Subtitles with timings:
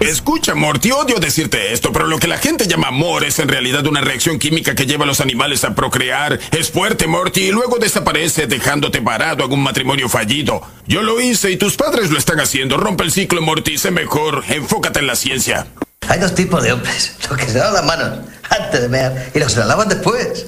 [0.00, 3.86] Escucha, Morty, odio decirte esto, pero lo que la gente llama amor es en realidad
[3.86, 6.38] una reacción química que lleva a los animales a procrear.
[6.50, 10.60] Es fuerte, Morty, y luego desaparece dejándote parado en un matrimonio fallido.
[10.86, 12.76] Yo lo hice y tus padres lo están haciendo.
[12.76, 14.44] Rompe el ciclo, Morty, sé mejor.
[14.48, 15.66] Enfócate en la ciencia.
[16.08, 18.18] Hay dos tipos de hombres, los que se lavan las manos
[18.50, 20.46] antes de mear y los que se las lavan después.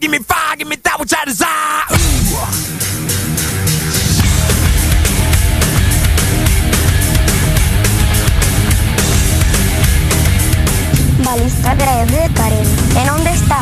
[0.00, 1.54] Give me five, give me that, what you desire.
[2.34, 2.73] Balista
[11.36, 12.64] 3 de Karen.
[12.96, 13.58] ¿En dónde está?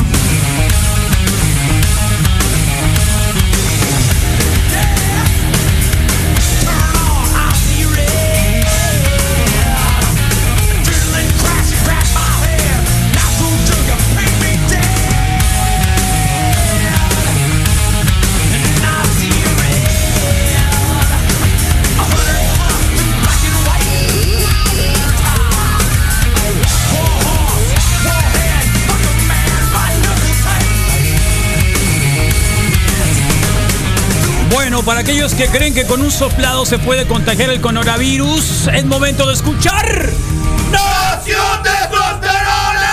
[34.72, 38.86] Bueno, para aquellos que creen que con un soplado se puede contagiar el coronavirus, es
[38.86, 40.08] momento de escuchar.
[40.70, 42.88] ¡Nación Testosterona!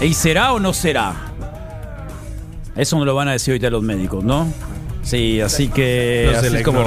[0.00, 1.12] ¿Y será o no será?
[2.76, 4.46] Eso no lo van a decir ahorita los médicos, ¿no?
[5.02, 6.28] Sí, así que.
[6.30, 6.84] De así como.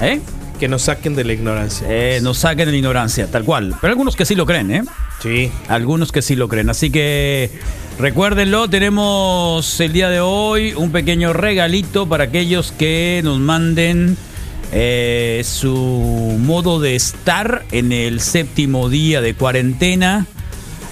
[0.00, 0.20] ¿Eh?
[0.60, 1.86] Que nos saquen de la ignorancia.
[1.88, 3.74] Eh, nos saquen de la ignorancia, tal cual.
[3.80, 4.82] Pero algunos que sí lo creen, ¿eh?
[5.22, 5.50] Sí.
[5.68, 6.68] Algunos que sí lo creen.
[6.68, 7.50] Así que
[7.98, 14.18] recuérdenlo, tenemos el día de hoy un pequeño regalito para aquellos que nos manden
[14.72, 20.26] eh, su modo de estar en el séptimo día de cuarentena.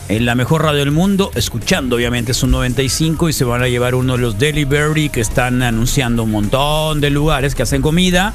[0.08, 3.94] En la mejor radio del mundo, escuchando obviamente su 95 y se van a llevar
[3.94, 8.32] uno de los delivery que están anunciando un montón de lugares que hacen comida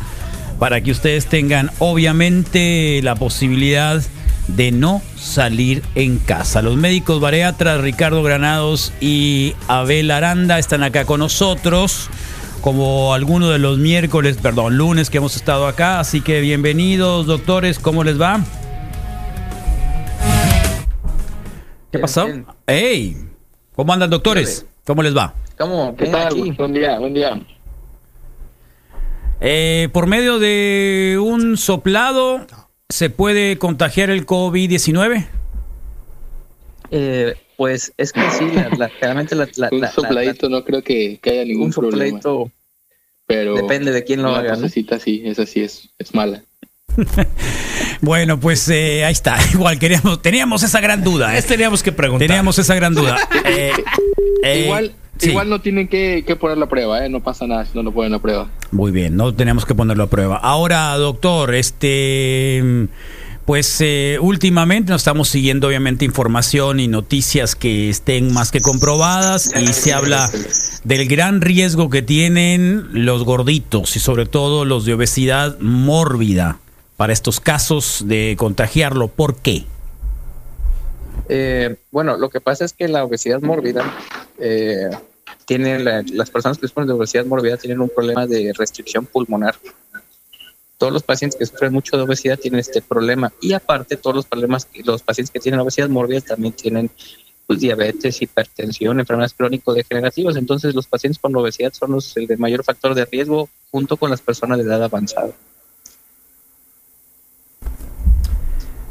[0.64, 4.02] para que ustedes tengan obviamente la posibilidad
[4.48, 6.62] de no salir en casa.
[6.62, 12.10] Los médicos bariatras Ricardo Granados y Abel Aranda están acá con nosotros
[12.62, 17.78] como alguno de los miércoles, perdón, lunes que hemos estado acá, así que bienvenidos doctores,
[17.78, 18.40] ¿cómo les va?
[21.92, 22.26] ¿Qué pasó?
[22.68, 23.18] ¡Ey!
[23.76, 24.66] ¿Cómo andan doctores?
[24.86, 25.34] ¿Cómo les va?
[25.58, 25.94] ¿Cómo?
[25.98, 26.54] ¿Qué tal?
[26.58, 27.38] Buen día, buen día.
[29.46, 32.48] Eh, por medio de un soplado,
[32.88, 35.28] ¿se puede contagiar el COVID-19?
[36.92, 40.82] Eh, pues es que sí, la, la- generalmente la, la- Un la- sopladito no creo
[40.82, 42.22] que, que haya ningún un problema.
[42.22, 42.52] sopladito
[43.26, 44.70] Pero depende de quién lo haga, ¿no?
[44.70, 44.86] sí,
[45.26, 46.44] esa sí es, es mala.
[48.02, 49.38] Bueno, pues eh, ahí está.
[49.54, 51.38] Igual queríamos, teníamos esa gran duda.
[51.38, 51.42] ¿eh?
[51.42, 52.28] Teníamos que preguntar.
[52.28, 53.18] Teníamos esa gran duda.
[53.46, 53.72] Eh,
[54.44, 55.30] eh, igual sí.
[55.30, 57.10] igual no tienen que, que poner la prueba, ¿eh?
[57.10, 58.50] no pasa nada si no lo ponen la prueba.
[58.72, 60.38] Muy bien, no tenemos que ponerlo a prueba.
[60.38, 62.88] Ahora, doctor, este,
[63.46, 69.52] pues eh, últimamente nos estamos siguiendo obviamente información y noticias que estén más que comprobadas
[69.60, 70.30] y se habla
[70.84, 76.60] del gran riesgo que tienen los gorditos y sobre todo los de obesidad mórbida
[76.98, 79.08] para estos casos de contagiarlo.
[79.08, 79.66] ¿Por qué?
[81.30, 83.84] Eh, bueno, lo que pasa es que la obesidad mórbida
[84.40, 84.90] eh,
[85.46, 89.56] tiene la- las personas que sufren de obesidad mórbida tienen un problema de restricción pulmonar.
[90.78, 94.26] Todos los pacientes que sufren mucho de obesidad tienen este problema y aparte todos los
[94.26, 96.90] problemas los pacientes que tienen obesidad mórbida también tienen
[97.48, 100.36] pues, diabetes, hipertensión, enfermedades crónico-degenerativas.
[100.36, 104.10] Entonces los pacientes con obesidad son los el de mayor factor de riesgo junto con
[104.10, 105.32] las personas de edad avanzada.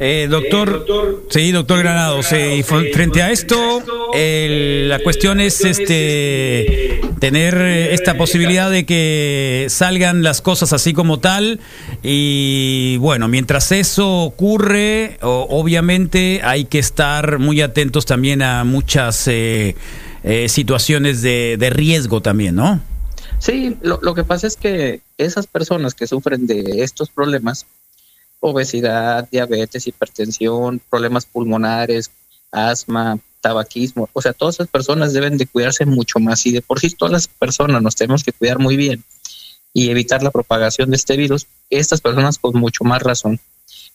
[0.00, 0.84] Eh, doctor,
[1.30, 3.82] sí, doctor Granados, frente a esto,
[4.14, 10.92] el- la cuestión es este tener eh, esta posibilidad de que salgan las cosas así
[10.92, 11.60] como tal
[12.02, 19.28] y bueno, mientras eso ocurre, o- obviamente hay que estar muy atentos también a muchas
[19.28, 19.76] eh,
[20.24, 22.80] eh, situaciones de, de riesgo también, ¿no?
[23.38, 27.66] Sí, lo, lo que pasa es que esas personas que sufren de estos problemas,
[28.42, 32.10] obesidad, diabetes, hipertensión, problemas pulmonares,
[32.50, 36.44] asma, tabaquismo, o sea, todas esas personas deben de cuidarse mucho más.
[36.46, 39.04] Y de por sí todas las personas nos tenemos que cuidar muy bien
[39.72, 43.40] y evitar la propagación de este virus, estas personas con mucho más razón.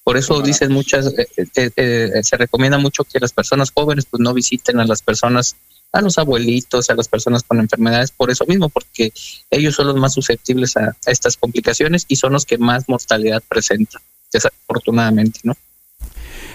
[0.04, 4.22] Por eso dicen muchas, eh, eh, eh, se recomienda mucho que las personas jóvenes pues
[4.22, 5.56] no visiten a las personas,
[5.92, 9.12] a los abuelitos, a las personas con enfermedades, por eso mismo, porque
[9.52, 13.44] ellos son los más susceptibles a, a estas complicaciones y son los que más mortalidad
[13.48, 14.02] presentan,
[14.32, 15.54] desafortunadamente, ¿no?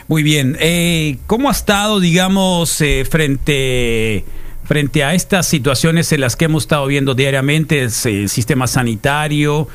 [0.09, 0.57] Muy bien.
[0.61, 4.25] Eh, ¿Cómo ha estado, digamos, eh, frente,
[4.65, 9.69] frente a estas situaciones en las que hemos estado viendo diariamente, el sistema sanitario,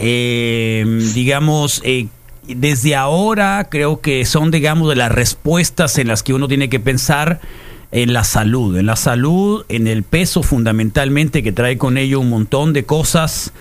[0.00, 0.84] eh,
[1.14, 2.06] digamos, eh,
[2.46, 6.80] desde ahora creo que son, digamos, de las respuestas en las que uno tiene que
[6.80, 7.40] pensar
[7.90, 12.30] en la salud, en la salud, en el peso fundamentalmente que trae con ello un
[12.30, 13.52] montón de cosas.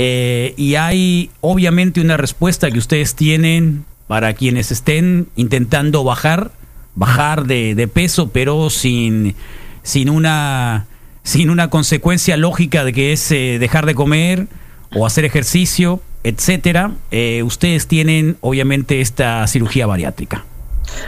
[0.00, 6.52] Eh, y hay obviamente una respuesta que ustedes tienen para quienes estén intentando bajar,
[6.94, 9.34] bajar de, de peso, pero sin,
[9.82, 10.86] sin, una,
[11.24, 14.46] sin una consecuencia lógica de que es eh, dejar de comer
[14.94, 16.92] o hacer ejercicio, etcétera.
[17.10, 20.44] Eh, ustedes tienen obviamente esta cirugía bariátrica.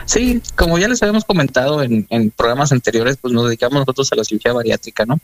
[0.05, 4.17] Sí, como ya les habíamos comentado en, en, programas anteriores, pues nos dedicamos nosotros a
[4.17, 5.21] la cirugía bariátrica, ¿no?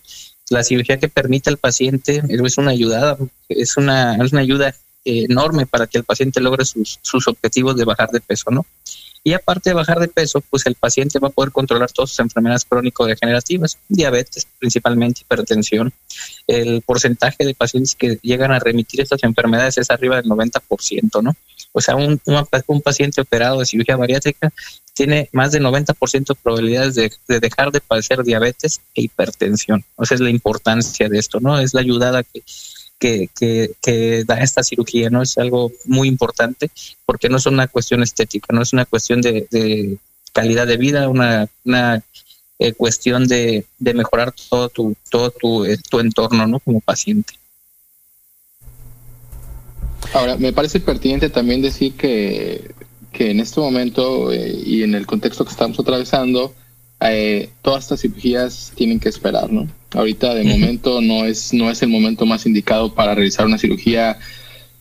[0.50, 3.16] La cirugía que permite al paciente es una ayuda,
[3.48, 4.74] es una, es una ayuda
[5.04, 8.66] enorme para que el paciente logre sus, sus objetivos de bajar de peso, ¿no?
[9.26, 12.20] Y aparte de bajar de peso, pues el paciente va a poder controlar todas sus
[12.20, 15.92] enfermedades crónico-degenerativas, diabetes, principalmente hipertensión.
[16.46, 21.34] El porcentaje de pacientes que llegan a remitir estas enfermedades es arriba del 90%, ¿no?
[21.72, 22.20] O sea, un,
[22.68, 24.52] un paciente operado de cirugía bariátrica
[24.94, 29.84] tiene más del 90% de probabilidades de, de, dejar de padecer diabetes e hipertensión.
[29.96, 31.58] O sea, es la importancia de esto, ¿no?
[31.58, 32.44] Es la ayudada que,
[32.98, 35.22] que, que, que, da esta cirugía, ¿no?
[35.22, 36.70] Es algo muy importante
[37.04, 39.98] porque no es una cuestión estética, no es una cuestión de, de
[40.32, 42.02] calidad de vida, una, una
[42.58, 46.58] eh, cuestión de, de, mejorar todo tu, todo tu, eh, tu entorno, ¿no?
[46.60, 47.34] Como paciente.
[50.12, 52.74] Ahora, me parece pertinente también decir que,
[53.12, 56.54] que en este momento eh, y en el contexto que estamos atravesando,
[57.00, 59.68] eh, todas estas cirugías tienen que esperar, ¿no?
[59.92, 60.58] Ahorita de uh -huh.
[60.58, 64.18] momento no es, no es el momento más indicado para realizar una cirugía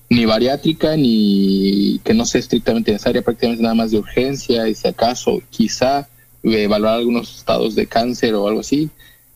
[0.09, 4.87] ni bariátrica ni que no sea estrictamente necesaria, prácticamente nada más de urgencia y si
[4.87, 6.07] acaso quizá
[6.43, 8.89] evaluar algunos estados de cáncer o algo así.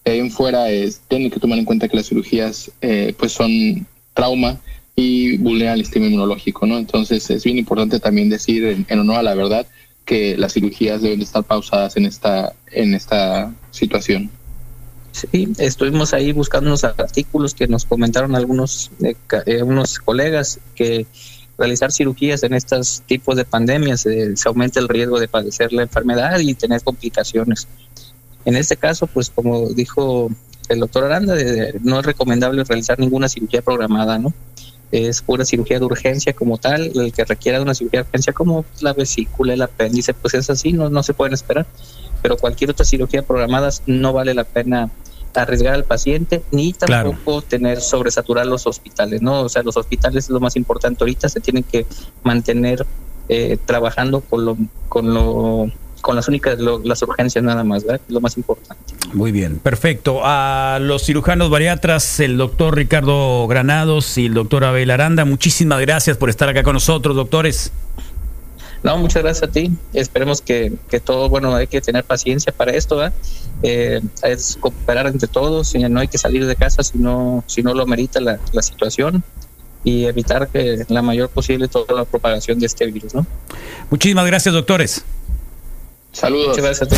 [0.06, 4.60] en fuera es, tienen que tomar en cuenta que las cirugías eh, pues son trauma
[4.96, 6.78] y vulneran el sistema inmunológico, ¿no?
[6.78, 9.68] Entonces es bien importante también decir en, en honor a la verdad
[10.10, 14.32] que las cirugías deben de estar pausadas en esta, en esta situación.
[15.12, 19.16] Sí, estuvimos ahí buscando unos artículos que nos comentaron algunos eh,
[19.46, 19.64] eh,
[20.04, 21.06] colegas que
[21.60, 25.84] realizar cirugías en estos tipos de pandemias eh, se aumenta el riesgo de padecer la
[25.84, 27.68] enfermedad y tener complicaciones.
[28.46, 30.32] En este caso, pues como dijo
[30.70, 31.36] el doctor Aranda,
[31.84, 34.34] no es recomendable realizar ninguna cirugía programada, ¿no?
[34.92, 38.34] Es pura cirugía de urgencia como tal, el que requiera de una cirugía de urgencia
[38.34, 41.68] como la vesícula, el apéndice, pues es así, no, no se pueden esperar.
[42.22, 44.90] Pero cualquier otra cirugía programada no vale la pena
[45.36, 47.42] arriesgar al paciente ni tampoco claro.
[47.44, 49.42] tener sobresaturar los hospitales, ¿no?
[49.42, 51.86] O sea, los hospitales es lo más importante ahorita, se tienen que
[52.24, 52.86] mantener
[53.30, 54.58] eh, trabajando con lo,
[54.88, 55.72] con lo
[56.02, 58.02] con las únicas lo, las urgencias nada más, ¿verdad?
[58.08, 58.84] lo más importante.
[59.14, 60.22] Muy bien, perfecto.
[60.24, 66.18] A los cirujanos bariatras, el doctor Ricardo Granados y el doctor Abel Aranda, muchísimas gracias
[66.18, 67.72] por estar acá con nosotros, doctores.
[68.84, 69.72] No, muchas gracias a ti.
[69.94, 73.14] Esperemos que, que todo, bueno, hay que tener paciencia para esto, ¿verdad?
[73.62, 77.62] Eh, es cooperar entre todos, y no hay que salir de casa si no, si
[77.62, 79.24] no lo merita la, la situación
[79.84, 83.26] y evitar que la mayor posible toda la propagación de este virus, ¿no?
[83.90, 85.04] Muchísimas gracias, doctores.
[86.12, 86.58] Saludos.
[86.82, 86.96] A ti.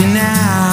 [0.00, 0.65] You now.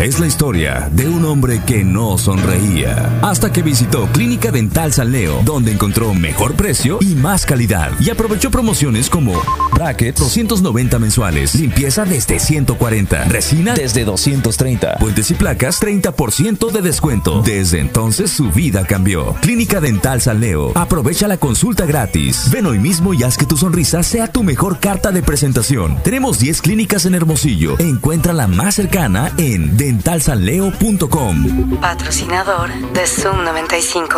[0.00, 5.10] Es la historia de un hombre que no sonreía hasta que visitó Clínica Dental San
[5.10, 9.32] Leo, donde encontró mejor precio y más calidad y aprovechó promociones como
[9.76, 17.42] bracket 290 mensuales, limpieza desde 140, resina desde 230, puentes y placas 30% de descuento.
[17.42, 19.34] Desde entonces su vida cambió.
[19.42, 22.50] Clínica Dental San Leo, aprovecha la consulta gratis.
[22.50, 26.02] Ven hoy mismo y haz que tu sonrisa sea tu mejor carta de presentación.
[26.02, 27.78] Tenemos 10 clínicas en Hermosillo.
[27.78, 31.80] Encuentra la más cercana en dentalsanleo.com.
[31.80, 34.16] Patrocinador de Zoom 95.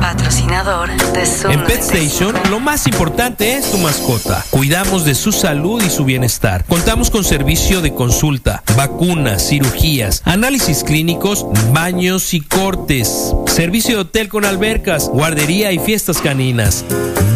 [0.00, 1.52] Patrocinador de Zoom.
[1.52, 4.44] En Pet Station, lo más importante es tu mascota.
[4.50, 6.64] Cuidamos de su salud y su bienestar.
[6.64, 13.34] Contamos con servicio de consulta, vacunas, cirugías, análisis clínicos, baños y cortes.
[13.46, 16.84] Servicio de hotel con albercas, guardería y fiestas caninas.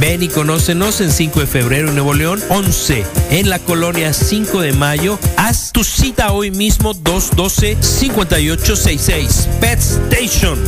[0.00, 4.62] Ven y conócenos en 5 de febrero en Nuevo León, 11 en la colonia 5
[4.62, 5.18] de mayo.
[5.36, 9.46] Haz tu cita hoy mismo 212-5866.
[9.60, 10.58] Pet Station.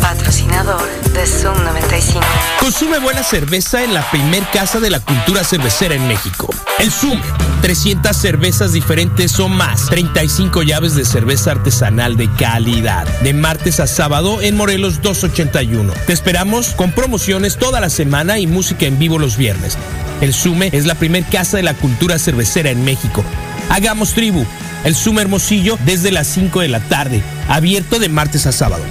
[0.00, 2.20] Patrocinador de Zoom 95.
[2.60, 6.48] Consume buena cerveza en la primer casa de la cultura cervecera en México.
[6.78, 7.20] El Zoom.
[7.62, 9.86] 300 cervezas diferentes o más.
[9.86, 13.06] 35 llaves de cerveza artesanal de calidad.
[13.20, 15.92] De martes a sábado en Morelos 281.
[16.06, 19.76] Te esperamos con promociones toda la semana y música en vivo los viernes.
[20.20, 23.24] El Sume es la primer casa de la cultura cervecera en México.
[23.70, 24.44] Hagamos tribu.
[24.84, 27.22] El Sume Hermosillo desde las 5 de la tarde.
[27.48, 28.82] Abierto de martes a sábado.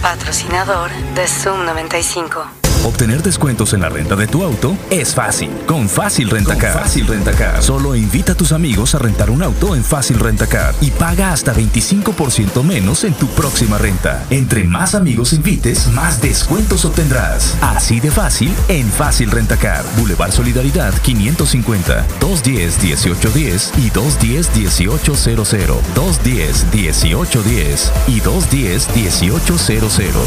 [0.00, 2.57] Patrocinador de Zoom 95.
[2.84, 5.50] Obtener descuentos en la renta de tu auto es fácil.
[5.66, 6.72] Con Fácil Rentacar.
[6.72, 7.62] Fácil Rentacar.
[7.62, 11.54] Solo invita a tus amigos a rentar un auto en Fácil Rentacar y paga hasta
[11.54, 14.24] 25% menos en tu próxima renta.
[14.30, 17.56] Entre más amigos invites, más descuentos obtendrás.
[17.60, 19.84] Así de fácil en Fácil Rentacar.
[19.96, 25.48] Boulevard Solidaridad 550 210 1810 y 210 1800.
[25.94, 30.22] 210 1810 y 210 1800.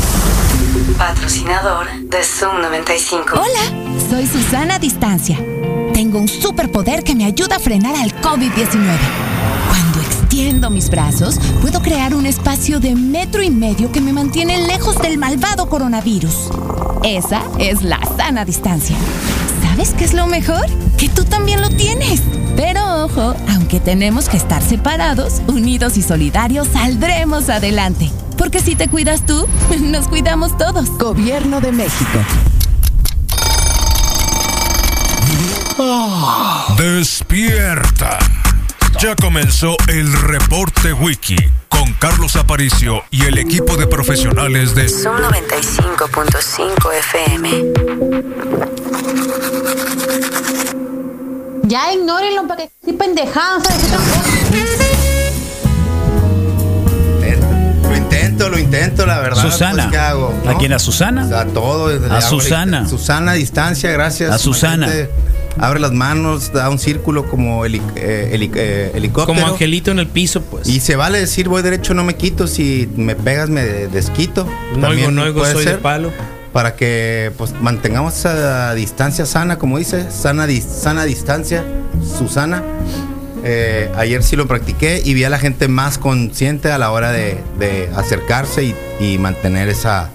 [0.97, 3.33] Patrocinador de Zoom 95.
[3.33, 5.37] Hola, soy Susana Distancia.
[5.93, 8.97] Tengo un superpoder que me ayuda a frenar al COVID-19.
[9.67, 14.67] Cuando extiendo mis brazos, puedo crear un espacio de metro y medio que me mantiene
[14.67, 16.49] lejos del malvado coronavirus.
[17.03, 18.95] Esa es la sana distancia.
[19.63, 20.65] ¿Sabes qué es lo mejor?
[20.97, 22.21] Que tú también lo tienes.
[22.55, 28.11] Pero ojo, aunque tenemos que estar separados, unidos y solidarios, saldremos adelante.
[28.41, 29.47] Porque si te cuidas tú,
[29.81, 30.89] nos cuidamos todos.
[30.97, 32.17] Gobierno de México.
[36.75, 38.17] Despierta.
[38.99, 41.35] Ya comenzó el reporte wiki
[41.69, 47.65] con Carlos Aparicio y el equipo de profesionales de Zoom 95.5 FM.
[51.65, 53.67] Ya ignórenlo para que sí pendejadas.
[58.45, 59.41] Intento, lo intento, la verdad.
[59.41, 59.83] Susana.
[59.83, 60.33] pues, ¿Qué hago?
[60.47, 60.73] ¿A quién?
[60.73, 61.39] ¿A Susana?
[61.39, 61.87] A todo.
[62.13, 62.87] A Susana.
[62.87, 64.31] Susana a distancia, gracias.
[64.31, 64.89] A Susana.
[65.59, 69.35] Abre las manos, da un círculo como heli- eh, heli- eh, helicóptero.
[69.37, 70.65] Como angelito en el piso, pues.
[70.67, 72.47] Y se vale decir voy derecho, no me quito.
[72.47, 74.45] Si me pegas, me desquito.
[74.75, 75.79] No También oigo, no oigo, soy de ser.
[75.81, 76.11] palo.
[76.53, 81.63] Para que pues mantengamos esa distancia sana, como dice, sana, dis- sana distancia,
[82.17, 82.63] Susana.
[83.43, 87.11] Eh, ayer sí lo practiqué y vi a la gente más consciente a la hora
[87.11, 90.09] de, de acercarse y, y mantener esa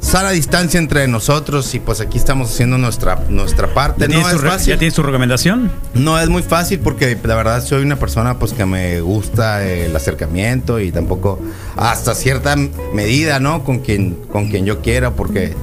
[0.00, 1.74] sana distancia entre nosotros.
[1.74, 4.02] Y pues aquí estamos haciendo nuestra, nuestra parte.
[4.02, 4.68] ¿Ya No tienes, es tu re- fácil.
[4.74, 5.72] ¿Ya tienes tu recomendación?
[5.94, 9.96] No es muy fácil porque la verdad soy una persona pues que me gusta el
[9.96, 11.40] acercamiento y tampoco
[11.76, 12.56] hasta cierta
[12.92, 13.64] medida, ¿no?
[13.64, 15.54] Con quien con quien yo quiera porque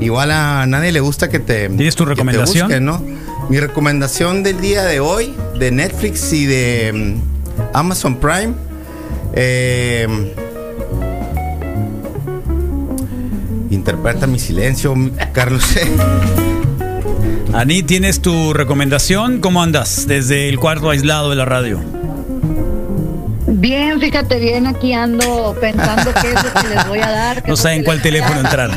[0.00, 2.66] igual a nadie le gusta que te ¿Tienes tu que te recomendación?
[2.66, 3.02] busquen, ¿no?
[3.48, 8.54] Mi recomendación del día de hoy de Netflix y de mm, Amazon Prime
[9.34, 10.08] eh,
[13.70, 14.94] interpreta mi silencio,
[15.32, 15.64] Carlos.
[17.52, 19.40] Ani, ¿tienes tu recomendación?
[19.40, 21.80] ¿Cómo andas desde el cuarto aislado de la radio?
[23.46, 27.44] Bien, fíjate bien, aquí ando pensando qué es lo que les voy a dar.
[27.48, 28.70] No saben cuál teléfono entrar.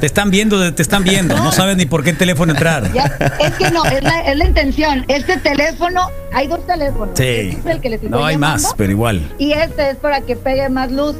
[0.00, 1.36] Te están viendo, te están viendo.
[1.36, 2.92] No saben ni por qué teléfono entrar.
[2.92, 3.04] Ya,
[3.40, 5.04] es que no, es la, es la intención.
[5.08, 7.10] Este teléfono, hay dos teléfonos.
[7.18, 7.24] Sí.
[7.24, 9.22] Este es el que les estoy No hay llamando, más, pero igual.
[9.38, 11.16] Y este es para que pegue más luz.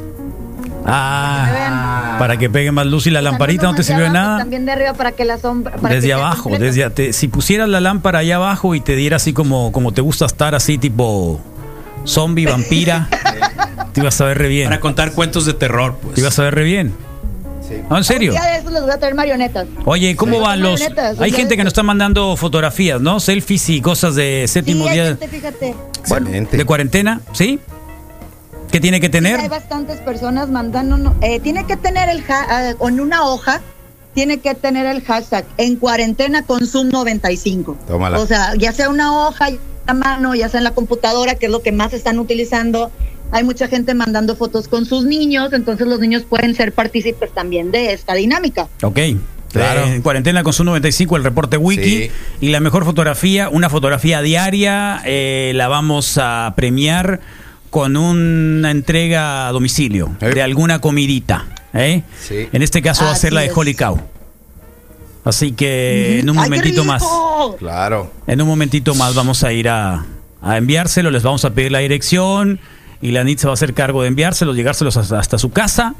[0.87, 4.37] Ah, para que pegue más luz y la lamparita no te sirvió de abajo, nada.
[4.39, 5.75] También de arriba para que la sombra.
[5.77, 9.33] para Desde abajo, desde te- si pusieras la lámpara allá abajo y te diera así
[9.33, 11.41] como, como te gusta estar así tipo
[12.05, 13.07] zombie, vampira,
[13.93, 14.69] te ibas a ver re bien.
[14.69, 16.13] Para contar cuentos de terror, pues.
[16.15, 16.93] Te ibas a ver re bien.
[17.89, 18.31] No, en serio.
[18.33, 19.67] Un día de esos les voy a traer marionetas.
[19.85, 20.41] Oye, ¿cómo Sí.
[20.41, 20.79] van los...?
[20.79, 23.19] Marionetas, Hay gente que nos está mandando fotografías, ¿no?
[23.19, 25.75] Selfies y cosas de Sí, séptimo hay día gente, fíjate.
[26.09, 27.59] bueno, de cuarentena, ¿sí?
[28.71, 29.49] ¿Qué tiene que Hay tener?
[29.49, 31.15] bastantes personas mandando.
[31.21, 32.23] eh, tiene que tener el.
[32.29, 33.61] ha- eh, en una hoja,
[34.13, 37.77] tiene que tener el hashtag en cuarentena con Zoom 95.
[37.87, 38.19] Tómala.
[38.19, 39.49] O sea, ya sea una hoja
[39.87, 42.91] a mano, ya sea en la computadora, que es lo que más están utilizando.
[43.31, 47.71] Hay mucha gente mandando fotos con sus niños, entonces los niños pueden ser partícipes también
[47.71, 48.67] de esta dinámica.
[48.81, 48.99] Ok.
[49.51, 49.85] Claro.
[49.85, 51.83] Eh, en cuarentena con su 95, el reporte wiki.
[51.83, 52.11] Sí.
[52.41, 57.21] Y la mejor fotografía, una fotografía diaria, eh, la vamos a premiar
[57.69, 61.45] con una entrega a domicilio de alguna comidita.
[61.73, 62.03] ¿eh?
[62.21, 62.47] Sí.
[62.51, 63.51] En este caso va a ser la de.
[63.53, 63.99] Holy Cow.
[65.23, 67.03] Así que en un ¡Ay, qué momentito más.
[67.57, 68.11] Claro.
[68.27, 70.05] En un momentito más vamos a ir a,
[70.41, 72.59] a enviárselo, les vamos a pedir la dirección
[73.05, 75.95] y la NIT se va a hacer cargo de enviárselos, llegárselos hasta, hasta su casa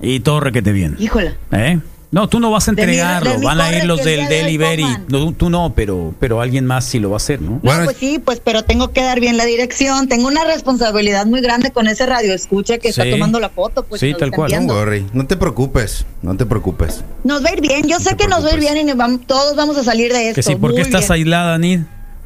[0.00, 0.96] y todo requete bien.
[0.98, 1.34] Híjole.
[1.52, 1.78] ¿Eh?
[2.12, 4.86] No, tú no vas a De mi- entregarlo, de van a ir los del delivery.
[5.08, 7.60] No, tú no, pero, pero alguien más sí lo va a hacer, ¿no?
[7.62, 10.06] No, pues sí, pues, pero tengo que dar bien la dirección.
[10.08, 13.10] Tengo una responsabilidad muy grande con ese radio escucha que está Sí.
[13.10, 13.82] tomando la foto.
[13.84, 14.86] Pues, nos está enviando.
[14.86, 17.02] No, no te preocupes, no te preocupes.
[17.24, 17.86] Nos va a ir bien.
[17.88, 20.12] Yo sé que nos va a ir bien y nos vam- todos vamos a salir
[20.12, 20.36] de esto.
[20.36, 21.12] Que sí, ¿por qué estás bien.
[21.12, 21.80] aislada, Nid?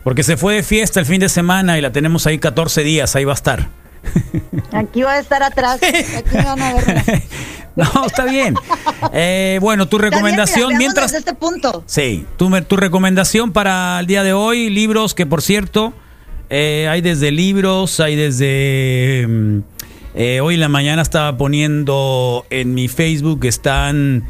[0.04, 3.16] Porque se fue de fiesta el fin de semana y la tenemos ahí 14 días,
[3.16, 3.68] ahí va a estar.
[4.72, 5.80] Aquí va a estar atrás.
[5.82, 7.22] Aquí me van a ver.
[7.76, 8.56] No, está bien.
[9.12, 11.12] Eh, bueno, tu recomendación bien, mira, mientras...
[11.12, 11.84] desde este punto.
[11.86, 15.94] Sí, tu, tu recomendación para el día de hoy, libros que por cierto,
[16.50, 19.24] eh, hay desde libros, hay desde...
[19.26, 19.58] mm,
[20.14, 24.24] eh, hoy en la mañana estaba poniendo en mi Facebook, están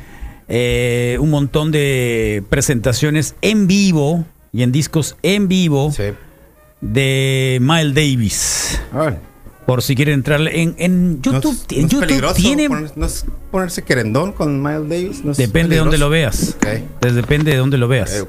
[0.48, 5.92] eh, un montón de presentaciones en vivo y en discos en vivo
[6.82, 8.80] de Miles Davis.
[9.70, 11.56] Por si quieren entrarle en, en ¿No YouTube.
[11.70, 12.68] en no es YouTube peligroso tiene...
[12.68, 15.24] poner- no es ponerse querendón con Miles Davis?
[15.24, 16.56] ¿No Depende de dónde lo veas.
[17.00, 18.24] Depende de dónde lo veas.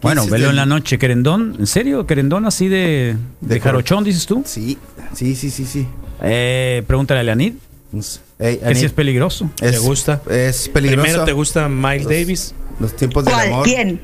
[0.00, 1.56] Bueno, velo en la noche, querendón.
[1.58, 2.06] ¿En serio?
[2.06, 4.44] ¿Querendón así de, de, De jarochón, dices tú?
[4.46, 4.78] Sí,
[5.12, 5.86] sí, sí, sí, sí.
[6.22, 7.52] Eh, pregúntale a Leonid.
[8.38, 9.50] Ey, que Anit, si es peligroso.
[9.60, 10.22] es- ¿Te gusta?
[10.30, 11.02] Es peligroso.
[11.02, 12.54] Primero te gusta Miles Los- Davis.
[12.80, 13.62] Los tiempos del amor.
[13.64, 14.00] ¿Quién?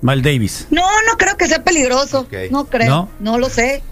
[0.00, 0.66] Miles Davis.
[0.70, 2.26] No, no creo que sea peligroso.
[2.50, 2.88] No creo.
[2.88, 3.08] ¿No?
[3.20, 3.38] ¿No?
[3.38, 3.82] lo sé.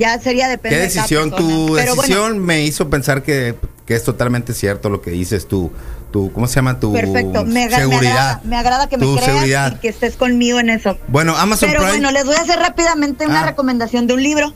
[0.00, 1.30] Ya sería depende ¿Qué de cada decisión?
[1.30, 1.48] persona.
[1.48, 3.54] Tu Pero bueno, decisión me hizo pensar que,
[3.86, 5.70] que es totalmente cierto lo que dices tú.
[6.10, 6.80] Tu, ¿Cómo se llama?
[6.80, 8.10] Tu Perfecto, me, aga- me seguridad.
[8.12, 9.72] agrada, me agrada que me creas seguridad.
[9.76, 10.98] y que estés conmigo en eso.
[11.06, 11.92] Bueno, Amazon Pero Prime.
[11.98, 13.46] bueno, les voy a hacer rápidamente una Ah.
[13.46, 14.52] recomendación de un libro.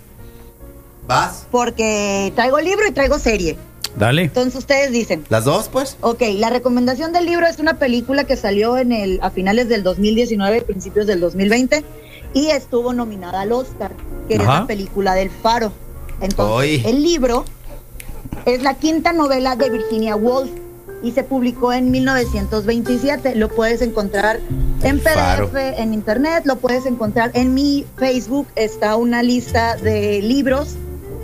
[1.07, 1.47] ¿Vas?
[1.51, 3.57] Porque traigo libro y traigo serie.
[3.97, 4.23] Dale.
[4.23, 5.25] Entonces ustedes dicen.
[5.29, 5.97] ¿Las dos, pues?
[6.01, 9.83] Ok, la recomendación del libro es una película que salió en el, a finales del
[9.85, 11.85] 2019, principios del 2020,
[12.35, 13.93] y estuvo nominada al Oscar,
[14.29, 14.61] que es Ajá.
[14.61, 15.73] la película del Faro.
[16.21, 16.83] Entonces, Oy.
[16.85, 17.45] el libro
[18.45, 20.51] es la quinta novela de Virginia Woolf
[21.03, 23.37] y se publicó en 1927.
[23.37, 24.41] Lo puedes encontrar
[24.83, 25.51] en PDF, Faro.
[25.55, 28.47] en internet, lo puedes encontrar en mi Facebook.
[28.57, 30.77] Está una lista de libros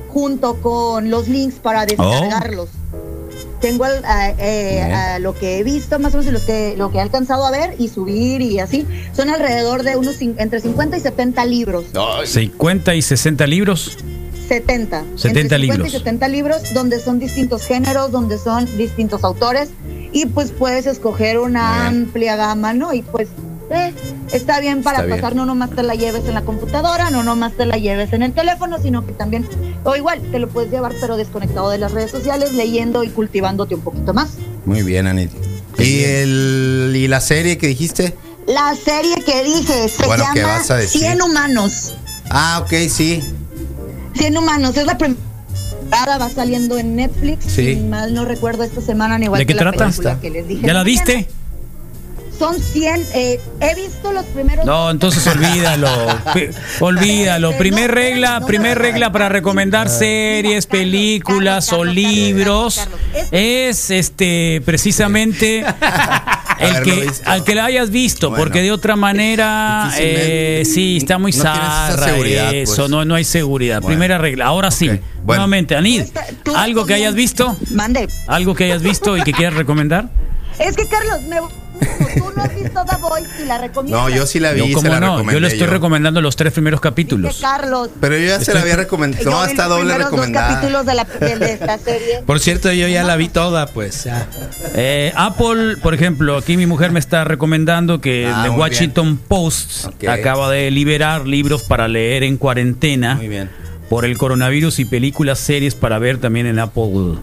[0.09, 2.69] junto con los links para descargarlos.
[3.61, 6.91] Tengo el, a- eh, a lo que he visto, más o menos lo que, lo
[6.91, 8.87] que he alcanzado a ver y subir y así.
[9.15, 11.85] Son alrededor de unos cin- entre 50 y 70 libros.
[12.25, 13.99] 50 y 60 libros.
[14.49, 15.05] 70.
[15.15, 15.87] 70 entre 50 libros.
[15.89, 19.69] y 70 libros donde son distintos géneros, donde son distintos autores
[20.13, 22.93] y pues puedes escoger una amplia gama, ¿no?
[22.93, 23.29] Y pues
[23.71, 23.95] eh,
[24.33, 25.21] está bien para Está bien.
[25.21, 28.23] pasar, no nomás te la lleves en la computadora, no nomás te la lleves en
[28.23, 29.49] el teléfono, sino que también,
[29.85, 33.75] o igual, te lo puedes llevar pero desconectado de las redes sociales, leyendo y cultivándote
[33.75, 34.33] un poquito más.
[34.67, 35.31] Muy bien, Anit.
[35.79, 38.15] ¿Y, el, ¿Y la serie que dijiste?
[38.47, 41.03] La serie que dije se Bueno, ¿qué llama vas a decir?
[41.03, 41.95] 100 humanos.
[42.29, 43.23] Ah, ok, sí.
[44.15, 45.19] 100 humanos, es la primera,
[46.19, 47.45] va saliendo en Netflix.
[47.45, 47.75] Sí.
[47.75, 49.87] Si mal no recuerdo esta semana, ni igual ¿De qué que la trata?
[49.87, 50.85] película que les dije ¿Ya la mañana.
[50.85, 51.29] viste?
[52.41, 54.65] Son 100, eh, he visto los primeros.
[54.65, 55.91] No, entonces olvídalo.
[56.81, 57.53] Olvídalo.
[57.59, 62.81] Primer regla, primer regla para recomendar series, películas o libros
[63.31, 65.67] es este precisamente
[66.61, 68.43] el que al que la hayas visto, Bueno.
[68.43, 72.89] porque de otra manera eh, sí está muy no zarra eso, pues.
[72.89, 73.83] no no hay seguridad.
[73.83, 74.47] Primera regla.
[74.47, 74.91] Ahora sí.
[75.27, 76.05] Nuevamente, Anid,
[76.57, 78.09] algo que hayas visto, Mande.
[78.27, 80.09] algo que hayas visto y que quieras recomendar.
[80.59, 81.37] Es que, Carlos, me,
[82.19, 84.03] tú no has visto The Voice y la recomiendas.
[84.03, 85.31] No, yo sí la vi, Yo, se ¿cómo la no?
[85.33, 85.73] Yo le estoy yo.
[85.73, 87.39] recomendando los tres primeros capítulos.
[87.41, 87.91] Carlos.
[88.01, 89.31] Pero yo ya se la había recomendado.
[89.31, 90.49] No, está los doble recomendada.
[90.55, 92.23] capítulos de, la, de, de esta serie.
[92.27, 94.05] Por cierto, yo ya la vi toda, pues.
[94.05, 94.27] ya.
[94.75, 99.87] Eh, Apple, por ejemplo, aquí mi mujer me está recomendando que Ah, The Washington Post
[99.87, 100.05] Ok.
[100.09, 103.51] acaba de liberar libros para leer en cuarentena Muy bien.
[103.89, 107.19] por el coronavirus y películas, series para ver también en Apple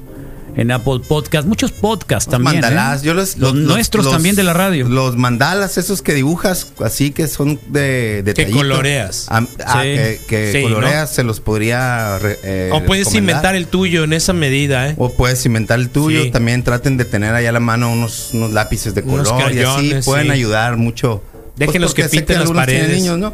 [0.58, 2.60] en Apple Podcast, muchos podcasts también.
[2.60, 3.06] mandalas, ¿eh?
[3.06, 4.90] yo los, los, nuestros los- también de la radio.
[4.90, 9.28] Los mandalas, esos que dibujas, así que son de, de Que coloreas.
[9.30, 9.88] Ah, ah, Sí.
[9.90, 12.18] que, que Sí, coloreas, se los podría.
[12.44, 13.36] eh, O puedes recomendar.
[13.36, 14.96] inventar el tuyo en esa medida, ¿eh?
[14.98, 16.24] O puedes inventar el tuyo.
[16.24, 16.32] Sí.
[16.32, 19.60] También traten de tener ahí a la mano unos, unos lápices de Unos color y
[19.62, 20.32] así pueden sí.
[20.34, 21.22] ayudar mucho.
[21.56, 22.98] Pues Déjenlos porque que pinten las paredes.
[22.98, 23.34] niños, ¿no?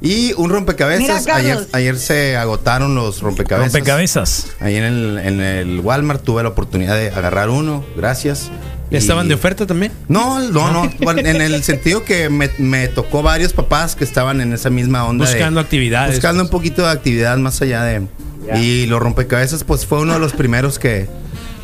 [0.00, 1.22] Y un rompecabezas.
[1.22, 3.72] Mira, ayer, ayer se agotaron los rompecabezas.
[3.72, 4.46] Rompecabezas.
[4.60, 7.84] Ahí en el, en el Walmart tuve la oportunidad de agarrar uno.
[7.96, 8.50] Gracias.
[8.90, 9.92] ¿Ya estaban Y- de oferta también?
[10.08, 10.90] No, no, no.
[11.00, 15.06] Bueno, en el sentido que me, me tocó varios papás que estaban en esa misma
[15.06, 15.24] onda.
[15.26, 16.14] de- Buscando actividades.
[16.16, 18.02] Buscando un poquito de actividad más allá de.
[18.60, 21.08] Y los rompecabezas, pues fue uno de los primeros que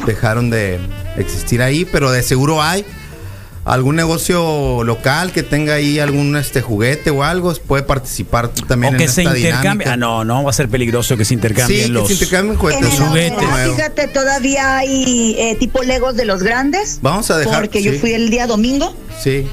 [0.06, 0.78] dejaron de
[1.18, 2.86] existir ahí, pero de seguro hay
[3.64, 8.98] algún negocio local que tenga ahí algún este juguete o algo, puede participar también O
[8.98, 9.84] que en se esta intercambie.
[9.86, 9.92] dinámica.
[9.92, 12.56] Ah, no, no, va a ser peligroso que se intercambien Sí, que los, se intercambien
[12.56, 12.82] juguetes.
[12.82, 13.38] los En el juguetes.
[13.48, 16.98] Aurrera, Fíjate, todavía hay eh, tipo Legos de los grandes.
[17.02, 18.94] Vamos a dejar- Porque yo fui el día domingo.
[19.22, 19.46] Sí.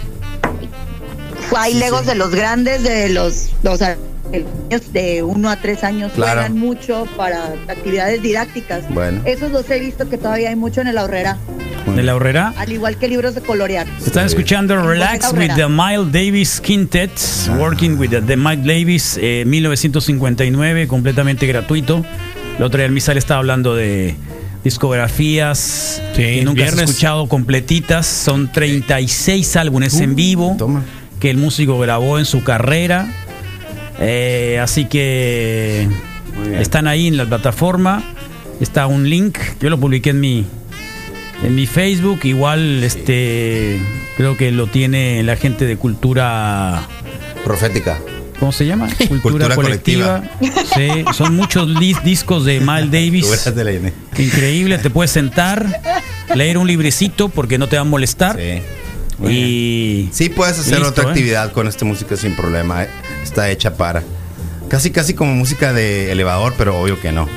[1.55, 3.99] Hay Legos de los grandes, de los, o sea, el-
[4.31, 6.41] niños de 1 a 3 años Claro.
[6.41, 8.83] juegan mucho para actividades didácticas.
[8.89, 9.21] Bueno.
[9.25, 11.37] Esos los he visto que todavía hay mucho en el ahorrera,
[11.95, 12.53] de la horrera.
[12.57, 13.87] al igual que libros de colorear.
[14.05, 15.67] Están escuchando Relax with the.
[15.67, 17.11] Miles Davis Quintet,
[17.57, 22.05] Working with the, the Miles Davis, eh, 1959, completamente gratuito.
[22.59, 24.15] La otra día el Misal estaba hablando de
[24.63, 26.89] discografías que nunca has viernes.
[26.89, 28.05] escuchado completitas.
[28.07, 30.57] Son 36 álbumes en vivo
[31.19, 33.07] que el músico grabó en su carrera.
[33.99, 35.87] Eh, así que
[36.59, 38.03] están ahí en la plataforma.
[38.59, 39.37] Está un link.
[39.59, 40.45] Yo lo publiqué en mi
[41.43, 42.19] en mi Facebook.
[42.23, 43.79] Igual este
[44.17, 46.87] creo que lo tiene la gente de cultura
[47.43, 47.99] profética.
[48.39, 48.87] ¿Cómo se llama?
[48.97, 50.23] Cultura, Cultura colectiva.
[50.75, 53.25] Sí, son muchos dis- discos de Miles Davis.
[54.17, 55.65] Increíble, te puedes sentar,
[56.35, 58.37] leer un librecito porque no te va a molestar.
[59.23, 61.07] Y Sí puedes hacer Listo, otra ¿eh?
[61.07, 62.83] actividad con esta música sin problema.
[62.83, 62.89] ¿eh?
[63.23, 64.03] Está hecha para.
[64.69, 67.27] Casi, casi como música de elevador, pero obvio que no.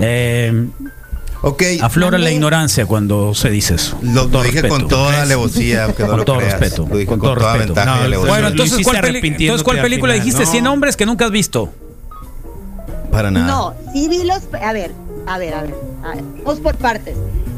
[0.00, 0.66] eh,
[1.42, 1.62] Ok.
[1.80, 3.98] aflora la ignorancia cuando se dice eso.
[4.02, 4.68] Lo, Con dije respeto.
[4.74, 6.60] con toda alevosía, no Con lo todo creas.
[6.60, 6.86] respeto.
[6.88, 7.74] Lo dije con con, todo toda respeto.
[7.74, 8.30] ventaja y No, alevosía.
[8.32, 10.26] bueno, entonces, ¿cuál, entonces, ¿cuál película final.
[10.26, 10.44] dijiste?
[10.44, 10.50] No.
[10.50, 11.72] 100 hombres que nunca has visto.
[13.10, 13.46] Para nada.
[13.46, 14.40] No, sí vi los.
[14.62, 14.92] A ver,
[15.26, 15.74] a ver, a ver.
[16.04, 17.16] a ver, Vamos por partes.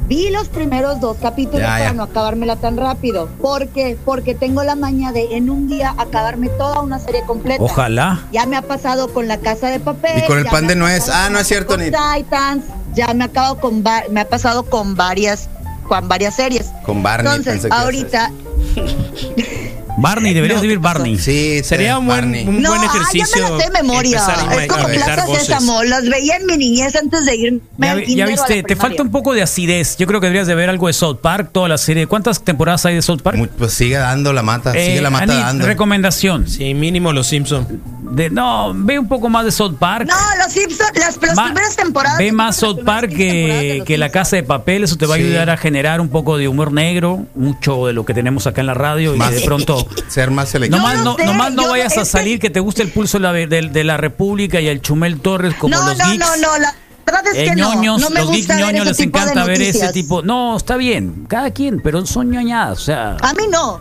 [0.09, 1.93] Vi los primeros dos capítulos Ya, para ya.
[1.93, 3.29] no acabármela tan rápido.
[3.41, 3.97] ¿Por qué?
[4.05, 7.63] Porque tengo la maña de en un día acabarme toda una serie completa.
[7.63, 8.21] Ojalá.
[8.33, 10.19] Ya me ha pasado con La Casa de Papel.
[10.19, 11.09] Y con el pan de nuez.
[11.09, 12.65] Ah, no es cierto, ni- Titans.
[12.95, 15.49] Ya me ha acabado con me ha pasado con varias
[15.89, 16.71] con varias series.
[16.85, 17.33] Con Barney.
[17.35, 18.31] Entonces, ahorita
[19.97, 20.79] Barney, deberías No, vivir.
[20.79, 21.19] Barney.
[21.19, 23.27] Sí, Sería un buen, un no, buen ah, ejercicio.
[23.43, 24.27] ya me la sé de memoria.
[24.27, 25.27] a Es como Plaza.
[25.39, 25.83] Sésamo.
[25.85, 28.63] Las veía en mi niñez antes de irme Ya, al ya o a la viste,
[28.63, 29.97] te falta un poco de acidez.
[29.99, 32.07] Yo creo que deberías de ver algo de South Park, toda la serie.
[32.07, 33.37] ¿Cuántas temporadas hay de South Park?
[33.37, 34.73] Mu- Pues sigue dando la mata.
[34.77, 35.67] Eh, sigue la mata Ani, dando.
[35.67, 36.49] recomendación.
[36.49, 37.67] Sí, mínimo los Simpson.
[38.13, 40.07] De, no, ve un poco más de South Park.
[40.09, 42.19] No, los Simpsons, las, las Ma- primeras temporadas.
[42.19, 44.13] Ve más South Park que, Los que La Simpsons.
[44.13, 44.85] Casa de Papel.
[44.85, 45.25] Eso te va a Sí.
[45.25, 48.67] ayudar a generar un poco de humor negro, mucho de lo que tenemos acá en
[48.67, 49.15] la radio.
[49.17, 49.82] Más- y de pronto.
[50.09, 50.79] Ser más selectivo.
[50.81, 53.23] Nomás lo no, sé, nomás no vayas a salir que te guste el pulso de
[53.23, 56.19] la, de, de la República y el Chumel Torres como No, los no, geeks.
[56.19, 56.75] no, no, la
[57.07, 57.75] verdad es Eh, que no.
[57.75, 60.23] ñoños, no me los geeks gusta ñoños les encanta ver ese tipo.
[60.23, 63.81] No, está bien, cada quien, pero son ñoñadas, o sea, A mí no.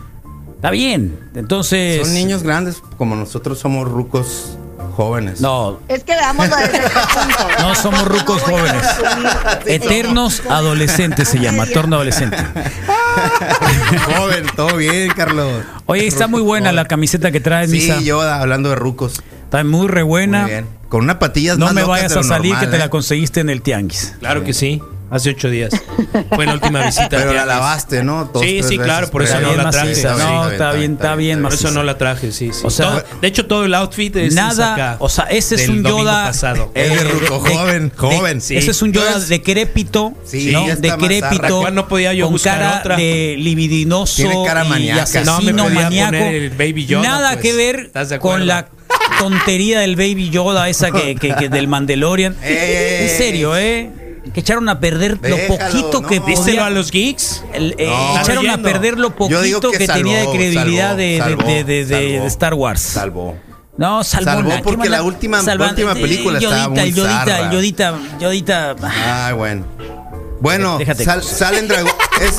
[0.56, 1.18] está bien.
[1.34, 2.02] Entonces.
[2.04, 4.58] Son niños grandes como nosotros somos rucos
[4.92, 5.40] jóvenes.
[5.40, 7.48] No, Es que veámoslo desde ese punto.
[7.60, 8.82] no somos rucos jóvenes.
[9.66, 12.36] Eternos adolescentes se llama, torno adolescente.
[14.16, 15.64] Joven, todo bien, Carlos.
[15.86, 17.98] Oye, está muy buena la camiseta que traes, Misa.
[17.98, 19.22] Sí, yo hablando de rucos.
[19.44, 20.42] Está muy re buena.
[20.42, 20.66] Muy bien.
[20.88, 22.90] Con unas patillas No más me vayas a salir normal, que te la ¿eh?
[22.90, 24.14] conseguiste en el tianguis.
[24.20, 24.82] Claro que sí.
[25.12, 25.70] Hace ocho días.
[26.34, 27.08] Fue la última visita.
[27.10, 28.30] Pero la lavaste, ¿no?
[28.32, 29.92] Dos, Sí, sí, claro, por eso no la traje.
[29.92, 31.42] Está No, está bien, está bien.
[31.42, 32.60] Por eso no la traje, sí, sí.
[32.64, 35.68] O sea- Todo- de hecho, todo el outfit es Nada, acá, o sea, ese es
[35.68, 36.24] un Yoda.
[36.28, 36.72] pasado.
[36.74, 38.40] Es de ruco, joven, joven.
[38.40, 38.56] Sí.
[38.56, 40.66] Ese es un Yoda Entonces- decrépito, Sí, ¿no?
[40.76, 41.70] decrépito.
[41.70, 42.96] No podía yo con buscar cara otra.
[42.96, 45.02] de libidinoso Tiene cara y maníaca.
[45.02, 46.10] asesino No me podía maníaco.
[46.12, 47.42] poner el Baby Yoda, Nada pues.
[47.42, 48.68] que ver con la
[49.18, 52.34] tontería del Baby Yoda esa que, que- que del Mandalorian.
[52.42, 53.90] En serio, ¿eh?
[54.32, 56.08] Que echaron a perder lo Déjalo, poquito no.
[56.08, 57.44] que ¿Díselo podía- a los geeks?
[57.54, 58.20] el- eh, No.
[58.20, 61.42] echaron a perder lo poquito que, que salvó, tenía de credibilidad salvó, de, de- salvó,
[61.42, 62.22] de- de- de- salvó.
[62.22, 62.80] de Star Wars.
[62.80, 63.36] Salvó.
[63.76, 64.56] No, salvó, Salvó nada.
[64.58, 68.76] ¿Qué porque la última- la última película Yodita, estaba muy Yodita, Yodita, Yodita.
[69.26, 69.64] Ay, bueno.
[70.40, 71.94] Bueno, Déjate sal- salen dragones.
[72.20, 72.36] Es,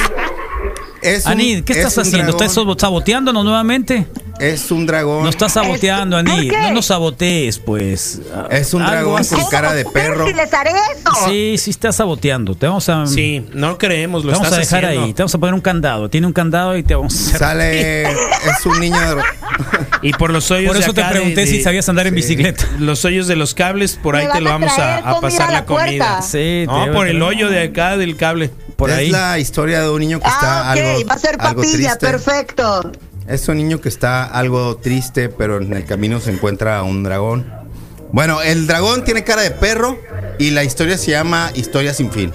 [1.02, 2.32] Es un- Anid, ¿qué es estás haciendo?
[2.34, 2.48] dragón.
[2.48, 4.08] ¿Estás saboteándonos nuevamente?
[4.52, 5.24] Es un dragón.
[5.24, 6.50] No estás saboteando, ¿Por Anid.
[6.52, 6.58] qué?
[6.62, 8.22] No nos sabotees, pues.
[8.50, 9.36] Es un Algo dragón así.
[9.36, 10.28] con cara de perro.
[10.28, 11.12] Si les haré eso.
[11.30, 12.56] Sí, sí estás saboteando.
[12.56, 13.06] Te vamos a.
[13.08, 15.06] Sí, no creemos, te lo vamos a dejar haciendo.
[15.08, 15.14] ahí.
[15.14, 16.10] Te vamos a poner un candado.
[16.10, 17.40] Tiene un candado y te vamos a hacer.
[17.40, 18.02] Sale.
[18.12, 19.22] es un niño de.
[20.02, 22.66] Y por los hoyos Por de eso te de- pregunté si sabías andar en bicicleta.
[22.80, 26.22] Los hoyos de los cables, por ahí te lo vamos a, pasar a la comida.
[26.22, 28.50] Sí, te No, por el hoyo de acá del cable.
[28.76, 29.10] Por es ahí.
[29.12, 31.06] la historia de un niño que está Ah, ok, algo.
[31.08, 32.00] va a ser algo papilla, triste.
[32.08, 32.92] perfecto.
[33.28, 37.46] Es un niño que está algo triste, pero en el camino se encuentra un dragón.
[38.12, 39.98] Bueno, el dragón tiene cara de perro
[40.38, 42.32] y la historia se llama Historia sin fin.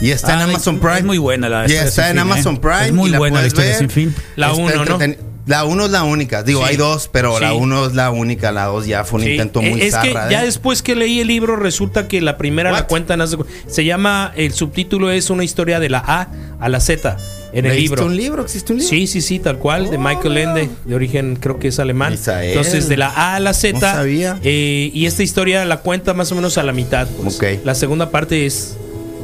[0.00, 0.98] Y está en Amazon Prime.
[0.98, 2.58] es muy buena la Y Historia está sin en fin, Amazon ¿eh?
[2.60, 2.86] Prime.
[2.86, 3.78] Es muy y buena la Historia ver.
[3.78, 4.14] sin fin.
[4.36, 4.84] La Está uno, ¿no?
[4.98, 6.42] entreten- La 1 es la única.
[6.42, 6.70] Digo, Sí.
[6.70, 7.56] hay dos, pero la Sí.
[7.56, 8.50] 1 es la única.
[8.50, 10.44] La 2 ya fue un Sí, intento eh, muy es que zarra, ya ¿eh?
[10.46, 13.20] después que leí el libro resulta que la primera la cuentan
[13.68, 17.16] se llama el subtítulo es una historia de la A a la Z
[17.58, 18.06] en el ¿Leíste libro.
[18.06, 18.42] un libro?
[18.42, 18.90] ¿Existe un libro?
[18.90, 22.12] Sí, sí, sí, tal cual, de Michael Ende, de origen creo que es alemán.
[22.12, 22.50] Misael.
[22.50, 23.72] Entonces, de la A a la Z.
[23.74, 24.38] No sabía.
[24.42, 27.08] eh, y esta historia la cuenta más o menos a la mitad.
[27.22, 27.36] pues.
[27.36, 27.44] Ok.
[27.64, 28.76] La segunda parte es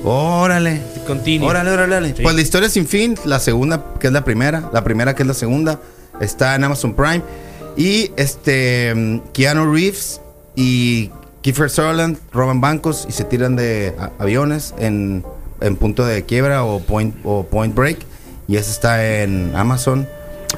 [0.05, 0.81] Órale.
[1.07, 1.49] continua.
[1.51, 2.15] Órale, órale, órale.
[2.17, 2.23] Sí.
[2.23, 5.27] Pues la historia sin fin, la segunda, que es la primera, la primera que es
[5.29, 5.81] la segunda,
[6.21, 7.23] está en Amazon Prime.
[7.77, 10.21] Y este Keanu Reeves
[10.57, 15.25] y Kiefer Sutherland roban bancos y se tiran de aviones en,
[15.61, 17.99] en punto de quiebra o point, o point break.
[18.53, 20.07] Y eso está en Amazon.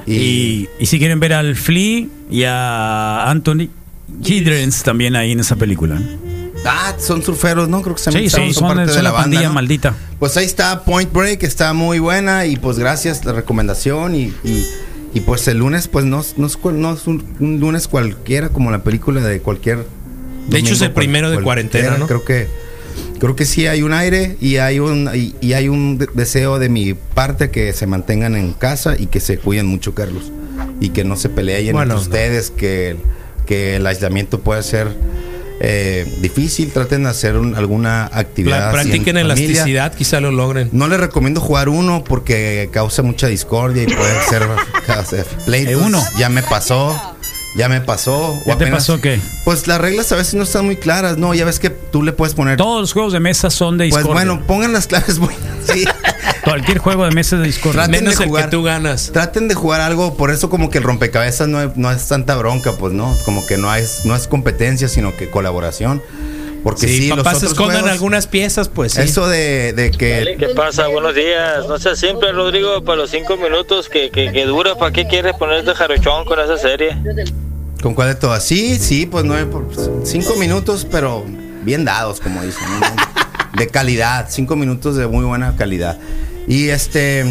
[0.06, 3.68] Y, Y, y si quieren ver al Flea y a Anthony
[4.24, 6.00] Hidrens también ahí en esa película.
[6.66, 7.82] ah, son surferos, ¿no?
[7.82, 9.22] Creo que Sí, también sí, son, son, parte son de la, la banda.
[9.22, 9.54] pandilla ¿no?
[9.54, 9.94] maldita.
[10.18, 14.66] Pues ahí está Point Break, está muy buena y pues gracias la recomendación y, y,
[15.14, 18.48] y, pues el lunes pues no, no, es, cual- no es un, un lunes cualquiera
[18.48, 19.86] como la película de cualquier...
[20.48, 21.44] De hecho, es el primero de cualquiera.
[21.70, 22.06] cuarentena, ¿no?
[22.06, 22.48] Creo que
[23.18, 26.58] creo que sí hay un aire y hay un y, y hay un de- deseo
[26.58, 30.30] de mi parte que se mantengan en casa y que se cuiden mucho, Carlos,
[30.80, 31.94] y que no se peleen Bueno.
[31.94, 32.96] entre ustedes, que,
[33.46, 34.88] que el aislamiento puede ser
[35.60, 38.70] eh, difícil, traten de hacer un- alguna actividad.
[38.72, 39.34] Pla- así en practiquen familia.
[39.46, 40.68] elasticidad, quizá lo logren.
[40.72, 44.42] No les recomiendo jugar uno porque causa mucha discordia y puede ser
[45.46, 45.72] pleitos.
[45.74, 46.02] ¿Eh, uno?
[46.18, 47.00] Ya me pasó.
[47.56, 48.30] Ya me pasó.
[48.32, 49.20] o ¿Ya te apenas- pasó qué?
[49.44, 51.34] Pues las reglas a veces no están muy claras, ¿no?
[51.34, 52.56] Ya ves que tú le puedes poner.
[52.56, 54.14] Todos los juegos de mesa son de pues Discord.
[54.14, 55.38] bueno, pongan las claves buenas.
[55.72, 55.84] Sí.
[56.42, 57.72] Cualquier juego de mesa es de Discord.
[57.74, 58.44] Traten Menos de el jugar.
[58.46, 59.10] que tú ganas.
[59.12, 62.34] Traten de jugar algo, por eso como que el rompecabezas no, es- no es tanta
[62.36, 66.02] bronca, pues no, como que no es, no es competencia, sino que colaboración.
[66.64, 69.02] Porque sí, si los papás se otros escondan juegos- algunas piezas, pues sí.
[69.02, 70.86] Eso de, de que ¿Qué pasa?
[70.88, 71.66] Buenos días.
[71.68, 74.74] No seas simple, Rodrigo, para los cinco minutos que, que, que dura.
[74.74, 76.96] ¿Para qué quieres ponerte jarochón con esa serie?
[77.84, 78.42] ¿Con cuál de todas?
[78.42, 79.68] Sí, sí, pues nueve por
[80.06, 81.22] cinco minutos, pero
[81.64, 82.62] bien dados, como dicen.
[82.80, 83.58] ¿no?
[83.58, 85.98] De calidad, cinco minutos de muy buena calidad.
[86.48, 87.26] Y este,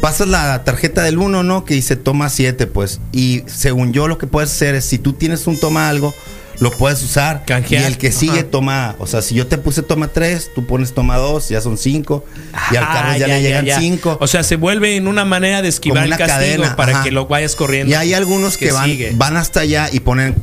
[0.00, 1.64] pasas la tarjeta del uno, ¿no?
[1.64, 3.00] Que dice toma 7, pues.
[3.10, 6.14] Y según yo, lo que puedes hacer es, si tú tienes un toma algo,
[6.60, 7.44] lo puedes usar.
[7.46, 7.82] Canjear.
[7.82, 8.50] Y el que sigue Ajá.
[8.50, 11.76] toma, o sea, si yo te puse toma 3, tú pones toma 2, ya son
[11.78, 12.24] 5.
[12.70, 13.78] Y al Ah, Carlos ya, le llegan ya.
[13.78, 14.18] 5.
[14.20, 17.02] O sea, se vuelve en una manera de esquivar el castigo cadena, para ajá.
[17.04, 17.90] que lo vayas corriendo.
[17.90, 19.12] Y hay algunos que, van, sigue.
[19.14, 20.34] van hasta allá y ponen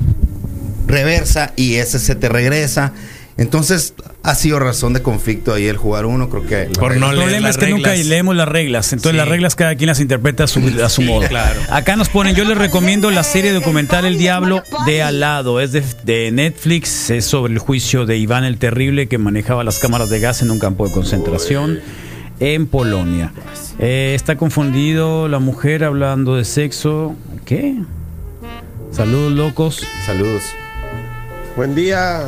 [0.87, 2.93] reversa y ese se te regresa.
[3.37, 6.71] Entonces ha sido razón de conflicto ahí el jugar uno, creo que...
[6.79, 8.91] Por no El problema es que nunca leemos las reglas.
[8.93, 9.17] Entonces Sí.
[9.17, 11.27] las reglas cada quien las interpreta a su, a su modo.
[11.27, 11.59] claro.
[11.69, 15.61] Acá nos ponen, yo les recomiendo la serie documental El Diablo de al lado.
[15.61, 19.77] Es de, de Netflix, es sobre el juicio de Iván el Terrible que manejaba las
[19.77, 21.79] cámaras de gas en un campo de concentración
[22.39, 23.33] en Polonia.
[23.77, 27.15] Eh, está confundido la mujer hablando de sexo.
[27.45, 27.75] ¿Qué?
[28.91, 29.83] Saludos locos.
[30.07, 30.41] Saludos.
[31.55, 32.23] Buen día,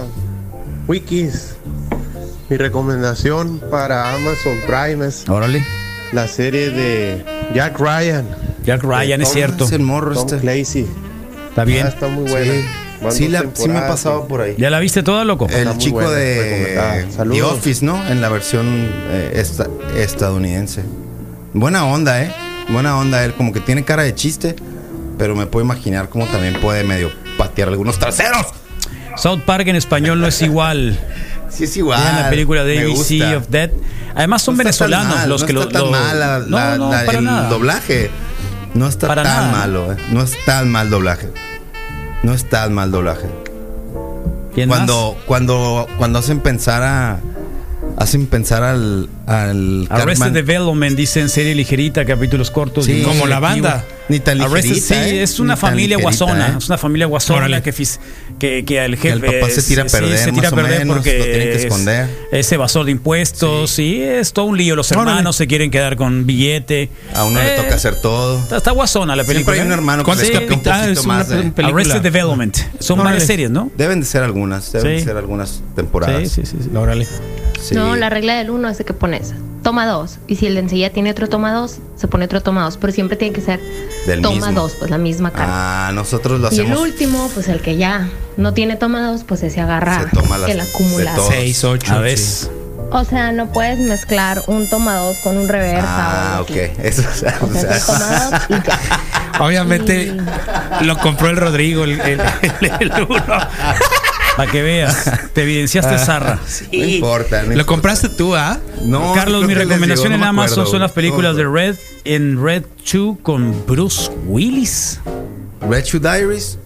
[0.90, 1.54] Wikis.
[2.50, 5.64] Mi recomendación para Amazon Prime es Órale.
[6.14, 7.24] la serie de
[7.54, 8.28] Jack Ryan.
[8.66, 9.66] Jack Ryan, es cierto.
[9.66, 10.40] Es el morro Tom este.
[10.40, 10.88] Clancy.
[11.50, 11.86] Está bien.
[11.86, 12.52] Ah, está muy buena.
[12.54, 12.66] Sí,
[13.04, 14.56] Van sí, dos la- sí me ha temporadas, pasado por ahí.
[14.58, 15.48] ¿Ya la viste toda, loco?
[15.48, 17.06] El muy chico buena, de.
[17.06, 17.52] The Saludos.
[17.54, 18.08] Office, ¿no?
[18.10, 18.66] En la versión
[19.12, 20.82] eh, esta- estadounidense.
[21.54, 22.34] Buena onda, ¿eh?
[22.68, 24.56] Buena onda él, como que tiene cara de chiste,
[25.20, 28.48] pero me puedo imaginar cómo también puede medio patear algunos traseros.
[29.22, 30.98] South Park en español no es igual.
[31.50, 32.00] Sí, es igual.
[32.02, 33.72] Vean la película de ABC of Death.
[34.16, 36.58] Además son No venezolanos mal, los no que está lo, tan lo- mal la- no,
[36.58, 37.50] la- no, la- para el nada.
[37.50, 38.10] doblaje.
[38.74, 39.52] No está Para tan nada.
[39.52, 39.98] malo, eh.
[40.12, 41.30] No es tan mal doblaje.
[42.24, 43.28] No es tan mal doblaje.
[44.54, 47.20] ¿Quién Cuando, cuando, cuando hacen pensar a,
[48.00, 49.08] hacen pensar al.
[49.28, 50.34] al Arrested Cartman.
[50.34, 52.86] Development, dicen serie ligerita, capítulos cortos.
[52.86, 53.86] Sí, como la banda.
[54.10, 55.22] Ni tan Arrested, ligerita, sí, ¿eh?
[55.22, 56.48] es una Ni tan familia ligerita, guasona.
[56.48, 56.54] ¿eh?
[56.58, 57.62] Es una familia guasona Órale.
[57.62, 57.72] que,
[58.40, 59.40] que, que el Que el jefe.
[59.40, 61.24] papá se tira a sí, perder, se tira a más o perder menos, porque lo
[61.26, 62.10] tiene que es- esconder.
[62.32, 64.02] Es, evasor de impuestos, sí.
[64.02, 64.76] es todo un lío.
[64.76, 65.12] Los Órale.
[65.12, 66.90] hermanos se quieren quedar con billete.
[67.14, 68.40] A uno le Eh, toca hacer todo.
[68.40, 69.54] Está, está guasona la película.
[69.54, 70.76] Siempre hay un hermano que ¿Cuántos le toca un capítulos?
[70.80, 71.14] poquito es una
[71.54, 71.72] más.
[71.72, 72.58] Arrested Development.
[72.80, 73.12] Son Órale.
[73.14, 73.70] varias series, ¿no?
[73.78, 75.00] Deben de ser algunas, deben Sí.
[75.02, 76.32] de ser algunas temporadas.
[76.32, 76.70] Sí, sí, sí.
[76.76, 77.06] Órale.
[77.62, 77.76] Sí.
[77.76, 79.34] No, la regla del uno es de que pones
[79.64, 80.18] toma dos.
[80.28, 82.78] Y si el de enseguida tiene otro toma dos, se pone otro toma dos.
[82.78, 83.60] Pero siempre tiene que ser
[84.08, 84.62] Del toma mismo.
[84.62, 85.88] dos, pues la misma carta.
[85.88, 86.80] Ah, nosotros lo y el hacemos.
[86.80, 88.08] último, pues el que ya
[88.38, 91.28] no tiene toma dos, pues ese agarra Se toma las- el acumulado.
[91.28, 91.94] Seis, ocho.
[91.94, 92.48] A sí.
[92.92, 95.86] O sea, no puedes mezclar un toma dos con un reversa.
[95.88, 96.50] Ah, o ok.
[96.82, 98.80] Eso, o sea, O sea, es un toma dos y ya.
[99.42, 100.18] Obviamente
[100.82, 103.24] lo compró el Rodrigo, el, el, el- el uno.
[104.40, 106.40] Para que veas, te evidenciaste zarra.
[106.72, 107.44] No importa.
[107.44, 108.58] no Lo compraste tú, ¿ah?
[108.86, 111.76] No, Carlos, mi recomendación digo, en Amazon acuerdo, son las películas de Red
[112.06, 115.02] en Red 2 con Bruce Willis.
[115.70, 116.58] Red Shoe Diaries.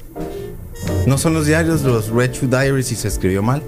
[1.07, 3.63] No son los diarios los Red Shoe Diaries y se escribió mal.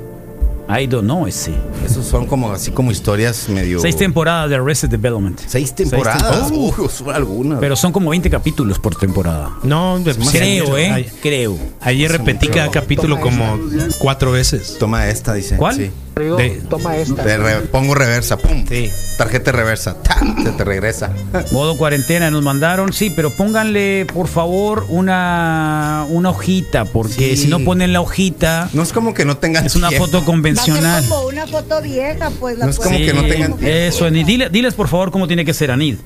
[0.67, 1.53] I don't know ese.
[1.85, 3.79] Esos son como así como historias medio.
[3.79, 5.39] Seis temporadas de Arrested Development.
[5.45, 6.23] Seis temporadas.
[6.23, 6.51] temporadas.
[6.51, 7.59] Uh, son algunas.
[7.59, 9.51] Pero son como 20 capítulos por temporada.
[9.63, 11.07] No, de- Creo, ¿eh?
[11.21, 11.57] Creo.
[11.81, 13.59] Ayer repetí cada capítulo como
[13.99, 14.77] cuatro veces.
[14.79, 15.57] Toma esta, dice.
[15.57, 15.75] ¿Cuál?
[15.75, 15.91] Sí.
[16.15, 17.23] De- Toma esta.
[17.23, 18.65] Te re- pongo reversa, pum.
[18.69, 18.89] Sí.
[19.17, 20.41] Tarjeta reversa, ¡tam!
[20.43, 21.11] se te regresa.
[21.51, 22.93] Modo cuarentena nos mandaron.
[22.93, 26.85] Sí, pero pónganle, por favor, una, una hojita.
[26.85, 27.43] Porque Sí.
[27.43, 29.65] si no ponen la hojita, No es como que no tengan.
[29.65, 30.05] es una tiempo.
[30.05, 31.05] foto Va a ser convencional.
[31.09, 32.57] como una foto vieja, pues.
[32.57, 33.65] La No es como que no tengan tiempo.
[33.65, 34.25] Eso, Anid.
[34.25, 35.97] Dile- diles, por favor, cómo tiene que ser, Anid.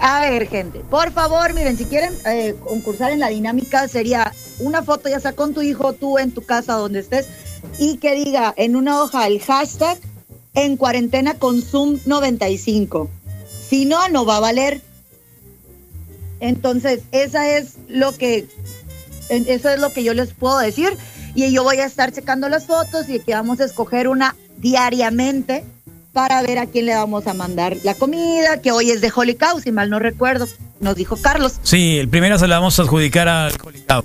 [0.00, 4.84] A ver, gente, por favor, miren, si quieren eh, concursar en la dinámica, sería una
[4.84, 7.26] foto, ya sea con tu hijo, tú en tu casa, donde estés,
[7.78, 9.98] y que diga en una hoja el hashtag
[10.54, 13.10] en cuarentena con Zoom 95.
[13.68, 14.80] Si no, no va a valer.
[16.40, 18.46] Entonces, esa es lo que,
[19.28, 20.96] eso es lo que yo les puedo decir.
[21.34, 25.64] Y yo voy a estar checando las fotos y que vamos a escoger una diariamente
[26.12, 29.36] para ver a quién le vamos a mandar la comida, que hoy es de Holy
[29.36, 30.48] Cow, si mal no recuerdo,
[30.80, 31.60] nos dijo Carlos.
[31.62, 34.04] Sí, el primero se la vamos a adjudicar al Colicao.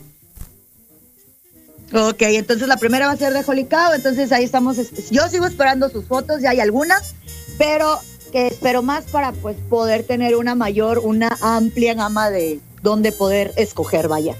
[1.94, 5.28] Ok, entonces la primera va a ser de Holy Cow, entonces ahí estamos, es- yo
[5.30, 7.14] sigo esperando sus fotos, ya hay algunas,
[7.60, 8.00] pero
[8.32, 13.54] que espero más para pues poder tener una mayor, una amplia gama de donde poder
[13.58, 14.36] escoger, vaya.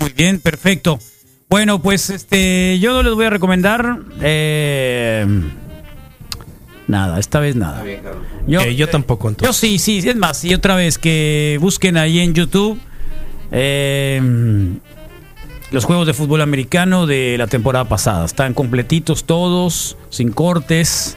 [0.00, 0.98] Muy bien, perfecto.
[1.50, 5.26] Bueno, pues este, yo no les voy a recomendar eh,
[6.86, 7.82] nada, esta vez nada.
[8.46, 9.56] Yo, Eh, yo tampoco, yo entonces.
[9.56, 12.78] sí, sí, es más, y otra vez que busquen ahí en YouTube
[13.50, 14.20] eh,
[15.70, 18.24] los juegos de fútbol americano de la temporada pasada.
[18.24, 21.16] Están completitos todos, sin cortes,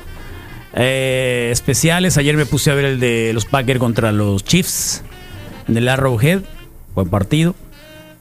[0.73, 2.17] eh, especiales.
[2.17, 5.03] Ayer me puse a ver el de los Packers contra los Chiefs
[5.67, 6.41] en el Arrowhead,
[6.95, 7.55] buen partido.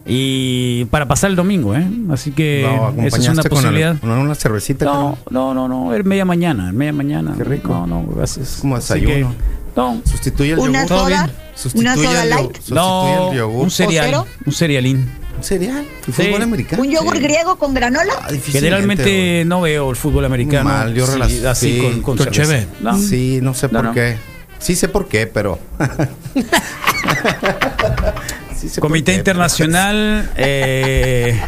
[0.08, 1.84] Y para pasar el domingo, ¿eh?
[2.12, 3.98] Así que No, esa es una con, posibilidad.
[3.98, 4.84] con una cervecita.
[4.84, 7.34] No, no, no, no, es media mañana, media mañana.
[7.36, 7.70] Qué rico.
[7.70, 8.58] No, no, gracias.
[8.60, 9.30] Como desayuno.
[9.30, 9.36] que,
[9.74, 10.98] no, Sustituye el ¿Una yogur.
[10.98, 11.30] soda?
[11.56, 12.54] Sustituye ¿Una soda el, light?
[12.56, 13.62] sustituye no, el yogur.
[13.64, 15.10] un cereal, un cerealín.
[15.36, 15.84] ¿Un cereal?
[16.08, 16.22] ¿Y Sí.
[16.24, 16.82] fútbol americano?
[16.82, 17.22] ¿Un yogur Sí.
[17.22, 18.12] griego con granola?
[18.22, 22.66] Ah, Generalmente no veo el fútbol americano Mal, yo sí, así sí, con, con, cheve.
[22.80, 22.96] No.
[22.98, 23.92] Sí, no sé No, por no.
[23.92, 24.16] qué.
[24.58, 25.58] Sí sé por qué, pero.
[28.56, 31.38] Sí sé por Comité qué, Internacional, eh,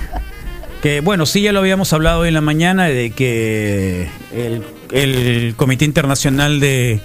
[0.82, 4.62] que bueno, sí ya lo habíamos hablado hoy en la mañana, de que el,
[4.92, 7.00] el Comité Internacional de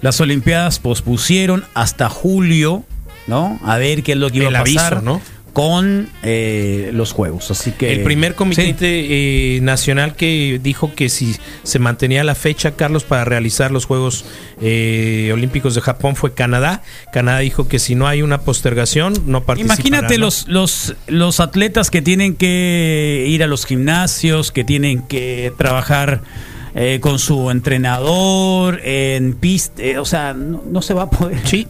[0.00, 2.84] las Olimpiadas pospusieron hasta julio,
[3.28, 3.58] ¿no?
[3.64, 5.20] A ver qué es lo que iba El a pasar aviso, ¿no?
[5.56, 7.50] Con eh, los Juegos.
[7.50, 8.74] Así que El primer comité Sí.
[8.82, 14.26] eh, nacional que dijo que si se mantenía la fecha, Carlos, para realizar los Juegos
[14.60, 16.82] eh, Olímpicos de Japón fue Canadá.
[17.10, 19.80] Canadá dijo que si no hay una postergación, no participará.
[19.80, 20.26] Imagínate ¿no?
[20.26, 26.20] los, los, los atletas que tienen que ir a los gimnasios, que tienen que trabajar
[26.74, 31.38] eh, con su entrenador en pista, eh, o sea, no, no se va a poder.
[31.46, 31.66] Sí.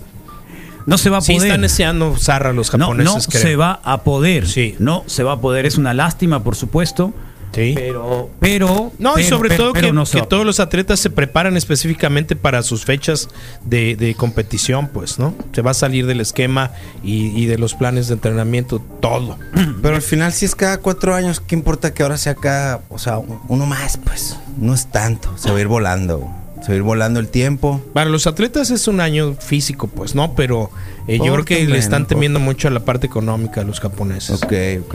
[0.87, 1.49] No se va a Sí, poder.
[1.49, 3.43] están deseando zarra los no, japoneses, no creo.
[3.43, 4.47] se va a poder.
[4.49, 4.75] Sí.
[4.79, 5.67] No se va a poder.
[5.67, 7.13] Es una lástima, por supuesto.
[7.53, 7.73] Sí.
[7.75, 8.93] Pero, pero.
[8.99, 12.63] No, y sobre pero- todo pero que, no todos los atletas se preparan específicamente para
[12.63, 13.31] sus fechas
[13.65, 15.35] de, de competición, pues, ¿no?
[15.53, 16.73] Se va a salir del esquema
[17.03, 19.39] y, y de los planes de entrenamiento, todo.
[19.83, 22.99] Pero al final, si es cada cuatro años, ¿qué importa que ahora sea cada, o
[22.99, 23.19] sea,
[23.49, 23.97] uno más?
[23.97, 26.29] Pues no es tanto, se va a ir volando,
[26.63, 27.81] se va a ir volando el tiempo.
[27.93, 30.35] Para los atletas es un año físico, pues, ¿no?
[30.35, 30.71] Pero
[31.07, 33.81] eh, yo creo que hombre, le están temiendo mucho a la parte económica de los
[33.81, 34.43] japoneses.
[34.43, 34.53] Ok,
[34.87, 34.95] ok.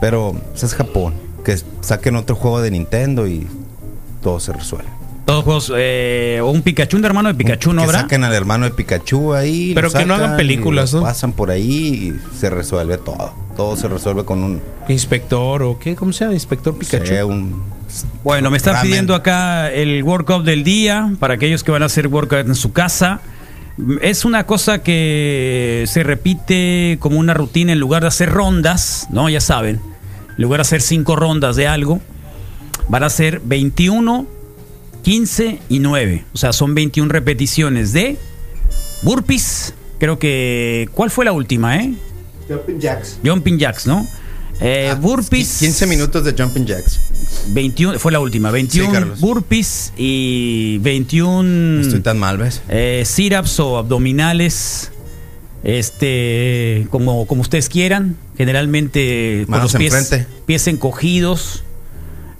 [0.00, 3.46] Pero pues, es Japón, que saquen otro juego de Nintendo y
[4.22, 4.88] todo se resuelve.
[5.24, 8.00] Todos juegos, eh, un Pikachu, un hermano de Pikachu, ¿no que habrá?
[8.00, 9.72] saquen al hermano de Pikachu ahí.
[9.74, 11.02] Pero lo que no hagan películas, ¿no?
[11.02, 13.32] Pasan por ahí y se resuelve todo.
[13.56, 14.60] Todo se resuelve con un.
[14.88, 16.34] Inspector o qué, ¿cómo se llama?
[16.34, 17.06] Inspector Pikachu.
[17.06, 17.62] sé, un
[18.24, 22.06] Bueno, me están pidiendo acá el workout del día para aquellos que van a hacer
[22.08, 23.20] workout en su casa.
[24.00, 29.28] Es una cosa que se repite como una rutina en lugar de hacer rondas, ¿no?
[29.28, 29.80] Ya saben.
[30.36, 32.00] En lugar de hacer cinco rondas de algo,
[32.88, 34.26] van a ser 21,
[35.02, 36.24] 15 y 9.
[36.32, 38.18] O sea, son 21 repeticiones de
[39.02, 39.74] burpees.
[39.98, 40.88] Creo que.
[40.92, 41.94] ¿Cuál fue la última, eh?
[42.48, 43.18] Jumping Jacks.
[43.24, 44.06] Jumping jacks, ¿no?
[44.64, 45.58] Eh, burpees.
[45.58, 47.00] 15 minutos de Jumping Jacks.
[47.48, 49.20] 21, fue la última, 21 Sí, Carlos.
[49.20, 52.62] burpees y 21 Estoy tan mal, ¿ves?
[52.68, 54.92] eh, sit-ups o abdominales,
[55.64, 60.26] este, como, como ustedes quieran, generalmente con Manos los pies, enfrente.
[60.46, 61.64] pies encogidos,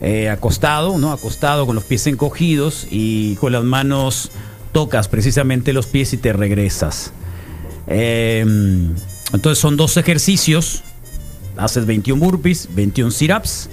[0.01, 1.13] eh, acostado, ¿no?
[1.13, 4.31] Acostado con los pies encogidos y con las manos
[4.73, 7.13] tocas precisamente los pies y te regresas.
[7.89, 8.45] Eh,
[9.33, 10.83] entonces son dos ejercicios,
[11.57, 13.69] haces 21 burpees, 21 sit-ups,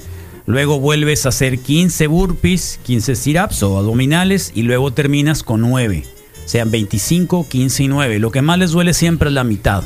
[0.46, 6.06] luego vuelves a hacer 15 burpees, 15 sit-ups o abdominales y luego terminas con 9.
[6.46, 8.20] Sean 25, 15 y 9.
[8.20, 9.84] Lo que más les duele siempre es la mitad,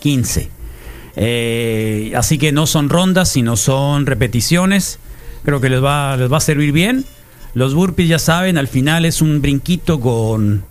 [0.00, 0.48] 15.
[1.16, 4.98] Eh, así que no son rondas, sino son repeticiones.
[5.44, 7.04] Creo que les va, les va a servir bien.
[7.54, 10.64] Los burpees, ya saben, al final es un brinquito con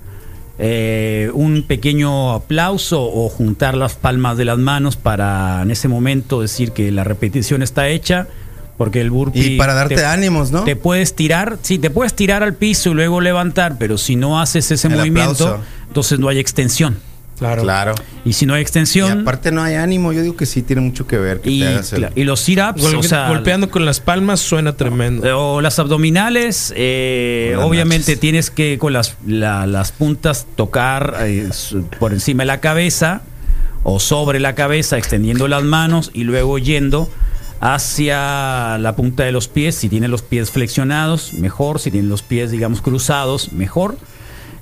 [0.58, 6.42] eh, un pequeño aplauso o juntar las palmas de las manos para en ese momento
[6.42, 8.28] decir que la repetición está hecha.
[8.78, 9.54] Porque el burpee.
[9.54, 10.66] Y para darte ánimos, ¿no?
[10.66, 14.42] Te puedes tirar, sí, te puedes tirar al piso y luego levantar, pero si no
[14.42, 15.64] haces ese El movimiento, aplauso.
[15.88, 16.98] entonces no hay extensión.
[17.38, 17.64] Claro.
[17.64, 17.96] Claro.
[18.24, 19.22] Y si no hay Y extensión.
[19.22, 21.42] aparte no hay ánimo, yo digo que sí tiene mucho que ver.
[21.42, 24.00] Que Y, te hagas el- cla- y los sit-ups, Gol- o sea, golpeando con las
[24.00, 25.38] palmas suena tremendo.
[25.56, 28.22] o las abdominales, eh, las obviamente nachas.
[28.22, 31.50] tienes que con las, la- las puntas tocar eh,
[32.00, 33.22] por encima de la cabeza
[33.84, 37.10] o sobre la cabeza, extendiendo las manos y luego yendo
[37.76, 39.76] hacia la punta de los pies.
[39.76, 41.80] Si tienen los pies flexionados, mejor.
[41.80, 43.98] Si tienen los pies, digamos, cruzados, mejor.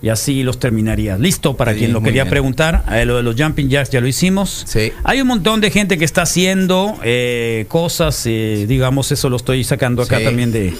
[0.04, 1.18] Y así los terminarías.
[1.20, 2.30] Listo, para Sí, quien lo quería bien.
[2.32, 2.84] preguntar.
[2.92, 4.64] Eh, lo de los jumping jacks ya lo hicimos.
[4.68, 4.92] Sí.
[5.06, 9.64] Hay un montón de gente que está haciendo eh, cosas, eh, digamos, eso lo estoy
[9.64, 10.26] sacando acá Sí.
[10.26, 10.74] también de,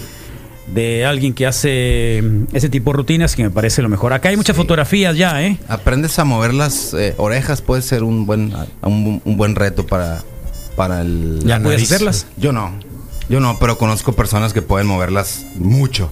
[0.76, 4.12] de alguien que hace mm, ese tipo de rutinas que me parece lo mejor.
[4.12, 5.58] Acá hay muchas fotografías ya, ¿eh?
[5.70, 10.22] Aprendes a mover las eh, orejas, puede ser un buen, un, un buen reto para,
[10.76, 11.40] para el.
[11.46, 12.28] ¿Ya puedes hacerlas?
[12.36, 12.74] Yo no.
[13.30, 16.12] Yo no, pero conozco personas que pueden moverlas mucho.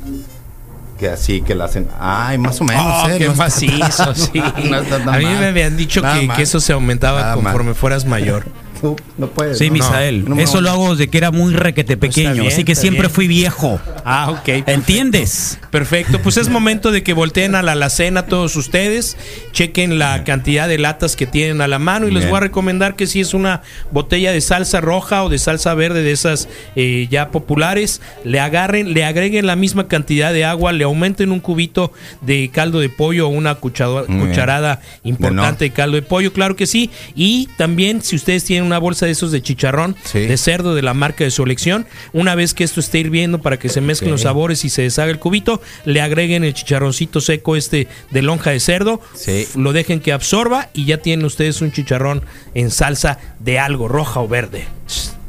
[1.01, 1.87] Que así, que la hacen.
[1.99, 2.85] Ay, más o menos.
[2.85, 4.33] Oh, eh, qué no macizo, sí.
[4.69, 7.45] no a mí me habían dicho que, eso se aumentaba Nada mal.
[7.45, 8.45] conforme fueras mayor.
[8.81, 9.59] Tú no puedes.
[9.59, 9.73] Sí, ¿no?
[9.73, 10.27] Misael.
[10.27, 12.33] No me eso lo hago desde que era muy requete pequeño.
[12.33, 13.11] bien, así que siempre bien.
[13.11, 13.79] fui viejo.
[14.03, 14.41] Ah, ok.
[14.43, 14.71] perfecto.
[14.71, 15.59] ¿Entiendes?
[15.69, 19.17] Perfecto, pues es momento de que volteen a la alacena todos ustedes,
[19.51, 22.95] chequen la cantidad de latas que tienen a la mano y les voy a recomendar
[22.95, 23.61] que si es una
[23.91, 28.93] botella de salsa roja o de salsa verde de esas eh, ya populares, le agarren,
[28.93, 33.27] le agreguen la misma cantidad de agua, le aumenten un cubito de caldo de pollo
[33.27, 38.43] o una cucharada importante de caldo de pollo, claro que sí, y también si ustedes
[38.43, 40.19] tienen una bolsa de esos de chicharrón Sí.
[40.19, 43.57] de cerdo de la marca de su elección, una vez que esto esté hirviendo para
[43.59, 47.55] que se mezclen los sabores y se deshaga el cubito, le agreguen el chicharroncito seco
[47.55, 49.47] este de lonja de cerdo, Sí.
[49.55, 52.23] lo dejen que absorba y ya tienen ustedes un chicharrón
[52.55, 54.65] en salsa de algo, roja o verde.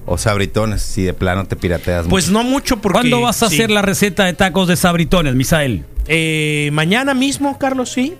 [0.06, 2.06] O sabritones, si de plano te pirateas.
[2.08, 2.98] Pues no mucho porque...
[2.98, 3.54] ¿Cuándo vas a sí.
[3.56, 5.84] hacer la receta de tacos de sabritones, Misael?
[6.08, 8.14] Eh, mañana mismo, Carlos, sí.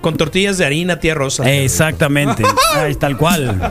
[0.00, 1.50] Con tortillas de harina, tía Rosa.
[1.52, 2.42] Exactamente.
[2.76, 3.68] Ahí, tal cual.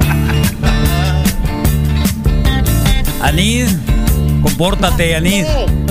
[3.22, 3.68] Anid,
[4.41, 5.45] compórtate, Anid.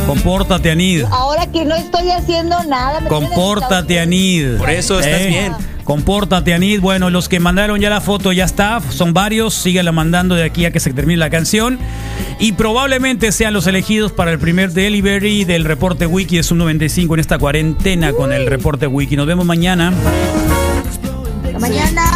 [0.06, 1.02] Compórtate, Anid.
[1.10, 3.00] Ahora que no estoy haciendo nada.
[3.00, 4.56] me Compórtate, Anid.
[4.58, 5.52] Por eso estás bien.
[5.82, 6.80] Compórtate, Anid.
[6.80, 8.80] Bueno, los que mandaron ya la foto ya está.
[8.90, 9.54] Son varios.
[9.54, 11.78] Síganla mandando de aquí a que se termine la canción.
[12.38, 17.14] Y probablemente sean los elegidos para el primer delivery del reporte Wiki de Sub 95
[17.14, 19.16] en esta cuarentena con el reporte Wiki.
[19.16, 19.92] Nos vemos mañana.
[21.44, 22.15] Hasta mañana.